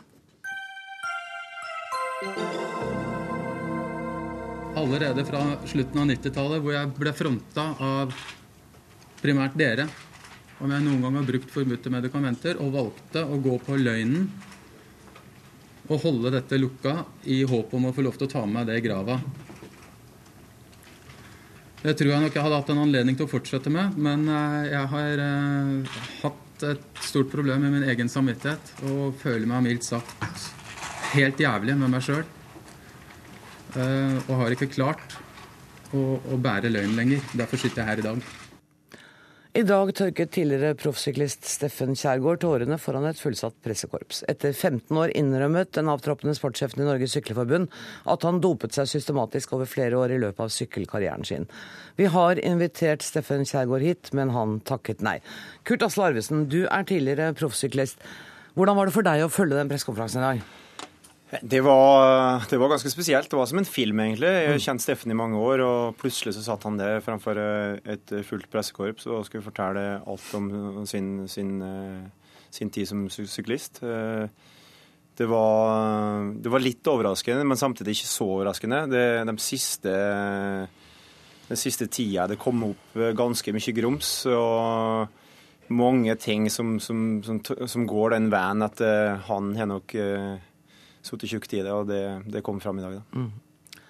[4.76, 8.14] Allerede fra slutten av 90-tallet, hvor jeg ble fronta av
[9.22, 9.88] primært dere
[10.64, 14.30] om jeg noen gang har brukt forbudte medikamenter, og valgte å gå på løgnen
[15.86, 18.70] og holde dette lukka i håp om å få lov til å ta med meg
[18.70, 19.20] det i grava.
[21.84, 24.72] Det tror jeg nok jeg hadde hatt en anledning til å fortsette med, men eh,
[24.72, 29.86] jeg har eh, hatt et stort problem med min egen samvittighet og føler meg mildt
[29.86, 30.48] sagt
[31.14, 32.24] helt jævlig med meg sjøl.
[33.76, 35.20] Eh, og har ikke klart
[35.92, 37.30] å, å bære løgnen lenger.
[37.36, 38.26] Derfor sitter jeg her i dag.
[39.56, 44.20] I dag tørket tidligere proffsyklist Steffen Kjærgaard tårene foran et fullsatt pressekorps.
[44.28, 47.72] Etter 15 år innrømmet den avtroppende sportssjefen i Norges Sykleforbund
[48.12, 51.48] at han dopet seg systematisk over flere år i løpet av sykkelkarrieren sin.
[51.96, 55.22] Vi har invitert Steffen Kjærgaard hit, men han takket nei.
[55.64, 58.04] Kurt Asle Arvesen, du er tidligere proffsyklist.
[58.60, 60.46] Hvordan var det for deg å følge den pressekonferansen i dag?
[61.42, 63.30] Det var, det var, ganske spesielt.
[63.30, 64.30] Det var som en film, egentlig.
[64.30, 67.80] Jeg har kjent Steffen i mange år, og plutselig så satt han der framfor eh,
[67.96, 73.82] et fullt pressekorps og skulle fortelle alt om sin, sin, eh, sin tid som syklist.
[73.84, 74.28] Eh,
[75.16, 78.82] det var, det var, litt overraskende, men samtidig ikke så overraskende.
[78.92, 79.94] Det, de siste,
[81.48, 84.18] den siste tida det kom opp ganske mye grums.
[84.32, 85.22] og
[85.66, 88.84] mange ting som, som, som, som går den veien at
[89.26, 89.96] han har nok
[91.06, 93.00] sittet tjukt i det, og det, det kom fram i dag.
[93.00, 93.24] Da.
[93.24, 93.82] Mm.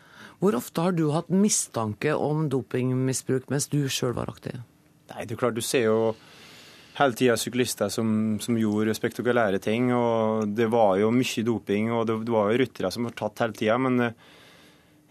[0.44, 4.60] Hvor ofte har du hatt mistanke om dopingmisbruk mens du sjøl var aktiv?
[5.14, 6.00] Nei, det er klart, Du ser jo
[6.96, 9.92] hele tida syklister som, som, gjorde spektakulære ting.
[9.94, 13.44] og Det var jo mye doping, og det, det var jo ryttere som var tatt
[13.46, 13.78] hele tida.
[13.82, 14.16] Men eh,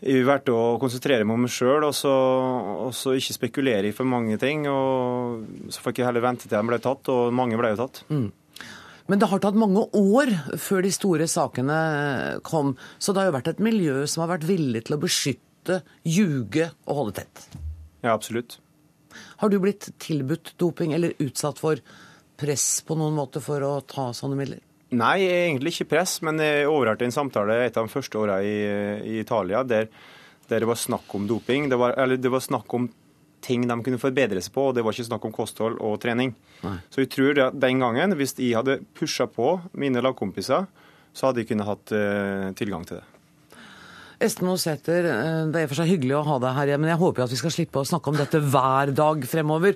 [0.05, 4.09] jeg valgte å konsentrere meg om meg sjøl og, og, så ikke spekulere i for
[4.09, 4.67] mange ting.
[4.69, 8.05] og Så fikk jeg heller vente til de ble tatt, og mange ble jo tatt.
[8.13, 8.29] Mm.
[9.07, 10.31] Men det har tatt mange år
[10.61, 11.79] før de store sakene
[12.47, 12.73] kom.
[12.99, 16.71] Så det har jo vært et miljø som har vært villig til å beskytte, ljuge
[16.89, 17.45] og holde tett.
[18.05, 18.59] Ja, absolutt.
[19.41, 21.81] Har du blitt tilbudt doping eller utsatt for
[22.41, 24.65] press på noen måte for å ta sånne midler?
[24.95, 28.57] Nei, egentlig ikke press, men jeg overhørte en samtale et av de første åra i,
[29.03, 29.89] i, Italia der,
[30.49, 31.69] der, det var snakk om doping.
[31.73, 32.89] Det var, eller det var snakk om
[33.45, 36.35] ting de kunne forbedre seg på, og det var ikke snakk om kosthold og trening.
[36.65, 36.79] Nei.
[36.91, 40.69] Så jeg tror at den gangen, hvis jeg hadde pusha på mine lagkompiser,
[41.15, 43.09] så hadde jeg kunnet hatt uh, tilgang til det.
[44.25, 47.25] Esten Sæther, eh, det er for seg hyggelig å ha deg her, men jeg håper
[47.25, 49.75] at vi skal slippe å snakke om dette hver dag fremover.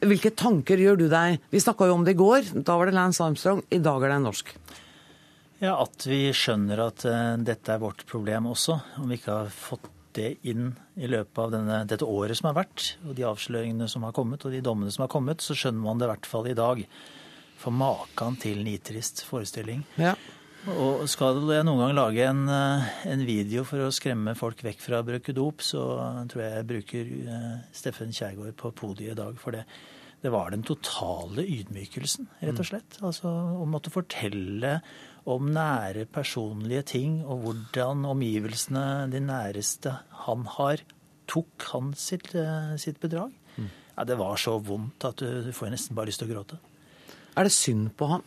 [0.00, 1.40] Hvilke tanker gjør du deg?
[1.50, 2.52] Vi snakka jo om det i går.
[2.64, 3.64] Da var det Lance Armstrong.
[3.68, 4.54] I dag er det en norsk.
[5.60, 8.78] Ja, At vi skjønner at uh, dette er vårt problem også.
[9.02, 9.90] Om vi ikke har fått
[10.20, 14.04] det inn i løpet av denne, dette året som har vært, og de avsløringene som
[14.06, 16.50] har kommet, og de dommene som har kommet, så skjønner man det i hvert fall
[16.50, 16.84] i dag.
[17.60, 19.82] For maken til nitrist forestilling.
[20.00, 20.14] Ja.
[20.68, 24.82] Og skal jeg noen gang lage en, eh, en, video for å skremme folk vekk
[24.84, 25.80] fra å bruke dop, så
[26.28, 29.38] tror jeg jeg bruker uh, Steffen Kjærgaard på podiet i dag.
[29.40, 29.64] For det,
[30.20, 32.68] det var den totale ydmykelsen, rett og mm.
[32.74, 32.98] slett.
[33.00, 34.74] Altså å måtte fortelle
[35.28, 39.92] om nære, personlige ting, og hvordan omgivelsene, de næreste
[40.24, 40.82] han har,
[41.30, 43.32] tok han sitt, eh, sitt bedrag.
[43.56, 43.70] Mm.
[43.96, 46.60] Ja, det var så vondt at du, du får nesten bare lyst til å gråte.
[47.36, 48.24] Er det synd på ham?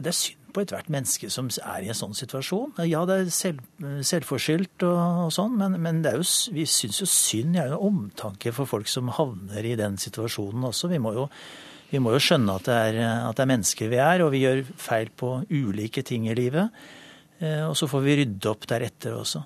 [0.00, 2.78] Det er synd på ethvert menneske som er i en sånn situasjon.
[2.88, 6.24] Ja, det er selv, selvforskyldt og, og sånn, men, men jo,
[6.54, 7.58] vi syns jo synd.
[7.58, 10.90] Jeg har jo omtanke for folk som havner i den situasjonen også.
[10.90, 11.28] Vi må jo
[11.90, 14.44] vi må jo skjønne at det, er, at det er mennesker vi er, og vi
[14.44, 16.70] gjør feil på ulike ting i livet.
[17.40, 19.42] Eh, og så får vi rydde opp deretter også.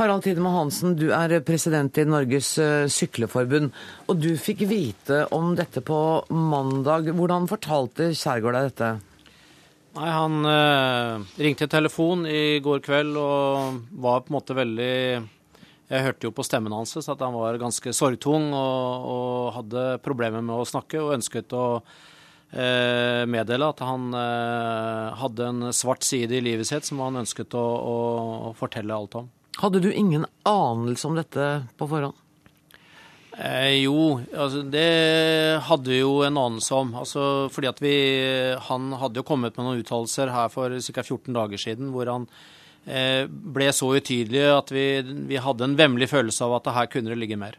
[0.00, 3.70] Harald Tidemann Hansen, du er president i Norges eh, Sykleforbund.
[4.08, 6.00] Og du fikk vite om dette på
[6.32, 7.12] mandag.
[7.14, 8.90] Hvordan fortalte Kjærgaard deg dette?
[9.98, 14.96] Nei, Han eh, ringte telefon i går kveld og var på en måte veldig
[15.90, 20.44] jeg hørte jo på stemmen hans at han var ganske sorgtung og, og hadde problemer
[20.44, 21.64] med å snakke, og ønsket å
[22.54, 27.58] eh, meddele at han eh, hadde en svart side i livet sitt som han ønsket
[27.58, 27.96] å, å,
[28.58, 29.30] fortelle alt om.
[29.58, 32.14] Hadde du ingen anelse om dette på forhånd?
[33.40, 34.86] Eh, jo, altså det
[35.66, 36.94] hadde vi jo en anelse om.
[37.02, 37.94] Altså, fordi at vi,
[38.68, 41.02] Han hadde jo kommet med noen uttalelser her for ca.
[41.02, 42.30] 14 dager siden hvor han
[42.84, 44.84] ble så utydelig at vi,
[45.28, 47.58] vi hadde en vemmelig følelse av at her kunne det ligge mer.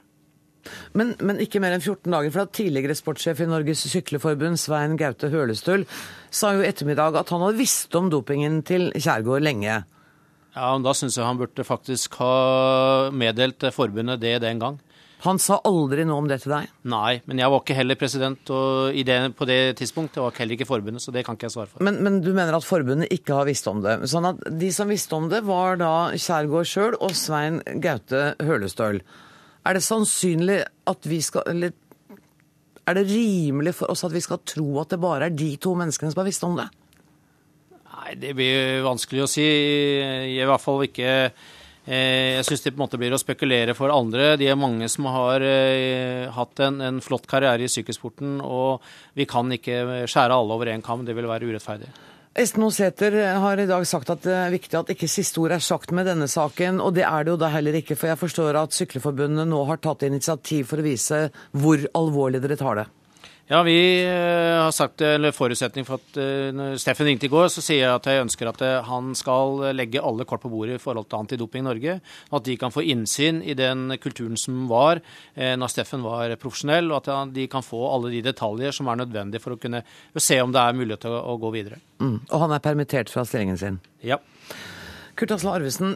[0.98, 4.98] Men, men, ikke mer enn 14 dager, for at tidligere sportssjef i Norges Sykleforbund, Svein
[5.00, 5.88] Gaute Hølestøl,
[6.34, 9.82] sa jo i ettermiddag at han hadde visst om dopingen til Kjærgaard lenge.
[10.52, 14.80] Ja, men Da syns jeg han burde faktisk ha meddelt forbundet det den gang.
[15.22, 16.70] Han sa aldri noe om det til deg?
[16.90, 18.52] Nei, men jeg var ikke heller president
[19.06, 20.18] det, på det tidspunktet.
[20.18, 21.84] Jeg var heller ikke forbundet, så det kan ikke jeg svare for.
[21.86, 24.00] Men, men, du mener at forbundet ikke har visst om det?
[24.10, 29.04] Sånn at de som visste om det, var da Kjærgaard sjøl og Svein Gaute Hølestøl.
[29.62, 31.76] Er det sannsynlig at vi skal Eller
[32.90, 35.76] er det rimelig for oss at vi skal tro at det bare er de to
[35.78, 36.66] menneskene som har visst om det?
[37.92, 39.46] Nei, det blir vanskelig å si.
[39.46, 41.12] I hvert fall ikke
[41.86, 44.36] jeg syns det på en måte blir å spekulere for andre.
[44.38, 48.86] De er mange som har eh, hatt en, en flott karriere i sykkelsporten, og
[49.18, 51.08] vi kan ikke skjære alle over én kam.
[51.08, 51.90] Det vil være urettferdig.
[52.32, 55.64] Esten Sæther har i dag sagt at det er viktig at ikke siste ord er
[55.64, 58.62] sagt med denne saken, og det er det jo da heller ikke, for jeg forstår
[58.62, 62.88] at Sykleforbundet nå har tatt initiativ for å vise hvor alvorlig dere tar det.
[63.52, 67.50] Ja, vi eh, har sagt, eller Forutsetning for at eh, når Steffen ringte i går,
[67.52, 70.78] så sier jeg at jeg ønsker at eh, han skal legge alle kort på bordet
[70.78, 71.98] i forhold til Antidoping Norge.
[72.32, 75.02] At de kan få innsyn i den kulturen som var
[75.36, 79.44] når Steffen var profesjonell, og at de kan få alle de detaljer som er nødvendige
[79.44, 79.84] for å kunne
[80.16, 81.82] se om det er mulighet til å gå videre.
[82.00, 82.22] Mm.
[82.30, 83.82] Og han er permittert fra stillingen sin?
[84.06, 84.22] Ja.
[85.22, 85.92] Kurt Asle Arvesen,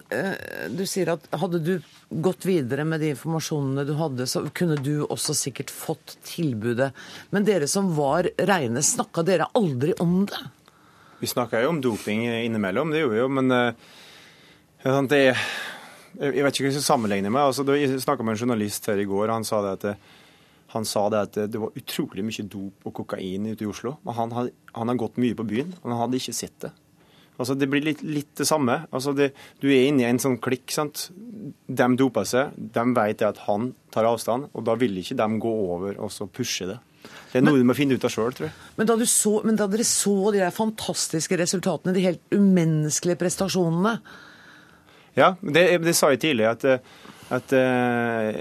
[0.77, 1.71] du sier at hadde du
[2.13, 6.91] gått videre med de informasjonene du hadde, så kunne du også sikkert fått tilbudet.
[7.33, 10.43] Men dere som var reine, snakka dere aldri om det?
[11.23, 16.53] Vi snakka jo om doping innimellom, det gjorde vi jo, men uh, det Jeg vet
[16.53, 17.49] ikke hva jeg skal sammenligne med.
[17.49, 20.15] Altså, jeg snakka med en journalist her i går, han sa det at
[20.75, 23.97] han sa det at det var utrolig mye dop og kokain ute i Oslo.
[24.05, 26.75] Men han, had, han har gått mye på byen, og han hadde ikke sett det.
[27.37, 28.85] Altså, Det blir litt, litt det samme.
[28.95, 29.31] Altså, det,
[29.61, 30.69] du er inne i en sånn klikk.
[30.71, 31.09] sant?
[31.67, 35.55] De doper seg, de vet at han tar avstand, og da vil ikke de gå
[35.75, 36.79] over og så pushe det.
[37.31, 38.55] Det er noe men, du må finne ut av sjøl, tror jeg.
[38.79, 43.97] Men da, så, men da, dere så de der fantastiske resultatene, de helt umenneskelige prestasjonene
[45.17, 46.95] Ja, det, det sa jeg tidligere, at,
[47.35, 48.39] at eh,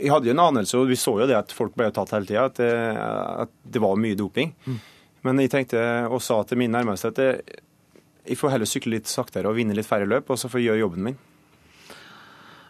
[0.00, 2.28] Jeg hadde jo en anelse, og vi så jo det at folk ble tatt hele
[2.28, 4.52] tida, at, uh, at, det var mye doping.
[4.66, 4.80] Mm.
[5.24, 7.30] Men jeg tenkte og sa til min nærmeste at det,
[8.24, 10.70] jeg får heller sykle litt saktere og vinne litt færre løp, og så får jeg
[10.70, 11.22] gjøre jobben min.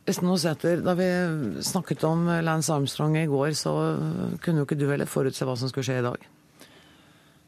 [0.05, 1.09] Esten Sæther, da vi
[1.64, 3.72] snakket om Lance Armstrong i går, så
[4.44, 6.26] kunne jo ikke du heller forutse hva som skulle skje i dag?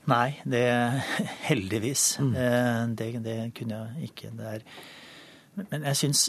[0.06, 0.62] Nei, det
[1.48, 2.04] heldigvis.
[2.22, 2.32] Mm.
[2.38, 4.30] Eh, det, det, kunne jeg ikke.
[4.38, 4.64] Det er
[5.56, 6.26] men jeg syns,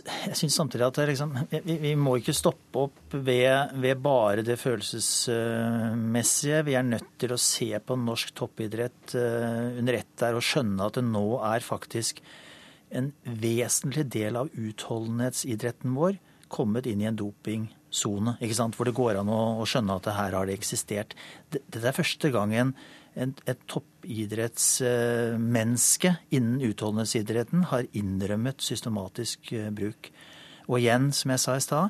[0.54, 6.62] samtidig at liksom, vi, vi, må ikke stoppe opp ved, ved, bare det følelsesmessige.
[6.70, 10.88] Vi er nødt til å se på norsk toppidrett uh, under ett der og skjønne
[10.88, 12.22] at det nå er faktisk
[12.96, 16.16] en vesentlig del av utholdenhetsidretten vår
[16.48, 18.38] kommet inn i en dopingsone.
[18.40, 21.12] Hvor det går an å, å, skjønne at her har det eksistert.
[21.52, 22.80] Dette er første gangen
[23.18, 30.12] et, et toppidrettsmenneske innen utholdenhetsidretten har innrømmet systematisk eh, bruk.
[30.68, 31.86] Og igjen, som jeg sa i stad,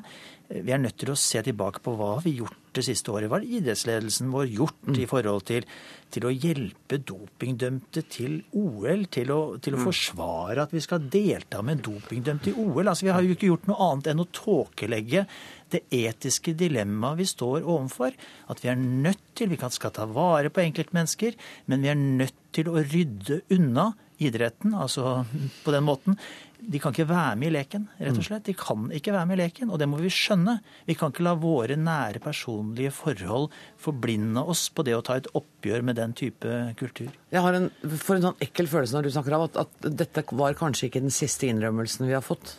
[0.48, 3.28] vi er nødt til å se tilbake på hva vi har gjort det siste året.
[3.28, 4.96] Hva har idrettsledelsen vår gjort mm.
[5.02, 5.66] i forhold til,
[6.14, 9.04] til, å hjelpe dopingdømte til OL?
[9.12, 9.84] Til å, til å mm.
[9.90, 12.86] forsvare at vi skal delta med dopingdømte i OL?
[12.86, 15.26] Altså, Vi har jo ikke gjort noe annet enn å tåkelegge
[15.74, 18.16] det etiske dilemmaet vi står overfor.
[18.48, 21.36] At vi er nødt til, vi skal ta vare på enkeltmennesker,
[21.68, 25.22] men vi er nødt til å rydde unna idretten, altså
[25.64, 26.18] på den måten.
[26.58, 28.46] De kan ikke være med i leken, rett og slett.
[28.48, 30.56] De kan ikke være med i leken, og det må vi skjønne.
[30.88, 33.46] Vi kan ikke la våre nære personlige forhold
[33.78, 37.12] forblinde oss på det å ta et oppgjør med den type kultur.
[37.30, 40.26] Jeg har en, for en sånn ekkel følelse når du snakker av at, at dette
[40.32, 42.56] var kanskje ikke den siste innrømmelsen vi har fått.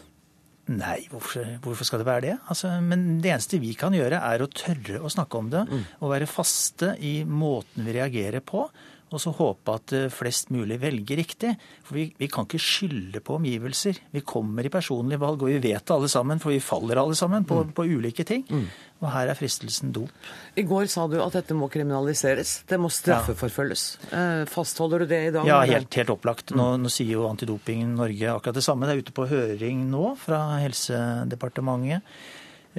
[0.70, 2.36] Nei, hvorfor, hvorfor, skal det være det?
[2.54, 5.64] Altså, men det eneste vi kan gjøre, er å tørre å snakke om det.
[5.66, 5.86] Mm.
[5.98, 8.68] Og være faste i måten vi reagerer på
[9.10, 11.54] og så håpe at eh, flest mulig velger riktig.
[11.86, 13.98] For vi, vi, kan ikke skylde på omgivelser.
[14.14, 17.18] Vi kommer i personlige valg, og vi vet det alle sammen, for vi faller alle
[17.18, 17.74] sammen på, mm.
[17.78, 18.46] på ulike ting.
[18.50, 18.68] Mm.
[19.00, 20.12] Og her er fristelsen dop.
[20.60, 22.60] I går sa du at dette må kriminaliseres.
[22.70, 23.86] Det må straffeforfølges.
[24.10, 24.24] Ja.
[24.42, 25.48] Eh, fastholder du det i dag?
[25.48, 26.54] Ja, helt, helt opplagt.
[26.54, 26.84] Nå, mm.
[26.86, 28.86] nå, sier jo Antidoping Norge akkurat det samme.
[28.86, 32.06] Det er ute på høring nå fra Helsedepartementet.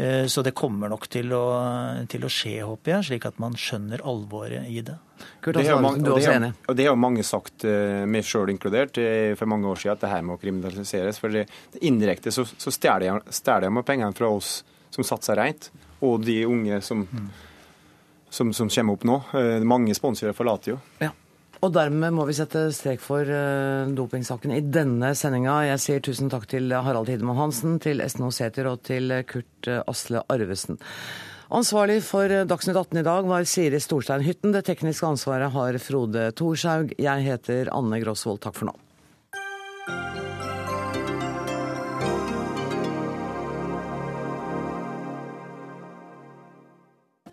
[0.00, 1.42] Eh, så det kommer nok til å,
[2.08, 4.94] til å skje, håper jeg, slik at man skjønner alvoret i det.
[5.44, 8.06] Kurt Det har, jo mange- og det også Og det har jo mange sagt, eh,
[8.08, 11.18] meg sjøl inkludert, eh, for mange år siden, at det her må kriminaliseres.
[11.20, 15.70] For det, det indirekte så, så stjeler de- pengene fra oss som satser rent,
[16.02, 17.06] og de unge som,
[18.30, 19.18] som, som kommer opp nå.
[19.62, 20.78] Mange sponsorer forlater jo.
[21.00, 21.10] Ja.
[21.60, 25.58] Og dermed må vi sette strek for uh, dopingsaken i denne sendinga.
[25.68, 29.82] Jeg sier tusen takk til Harald Hidemann Hansen, til Esten Seter og til Kurt eh,
[29.90, 30.80] Asle Arvesen.
[31.52, 34.54] Ansvarlig for eh, Dagsnytt 18 i dag var Siri Storstein Hytten.
[34.56, 36.94] Det tekniske ansvaret har Frode Thorshaug.
[36.96, 38.40] Jeg heter Anne Grosvold.
[38.46, 38.76] Takk for nå.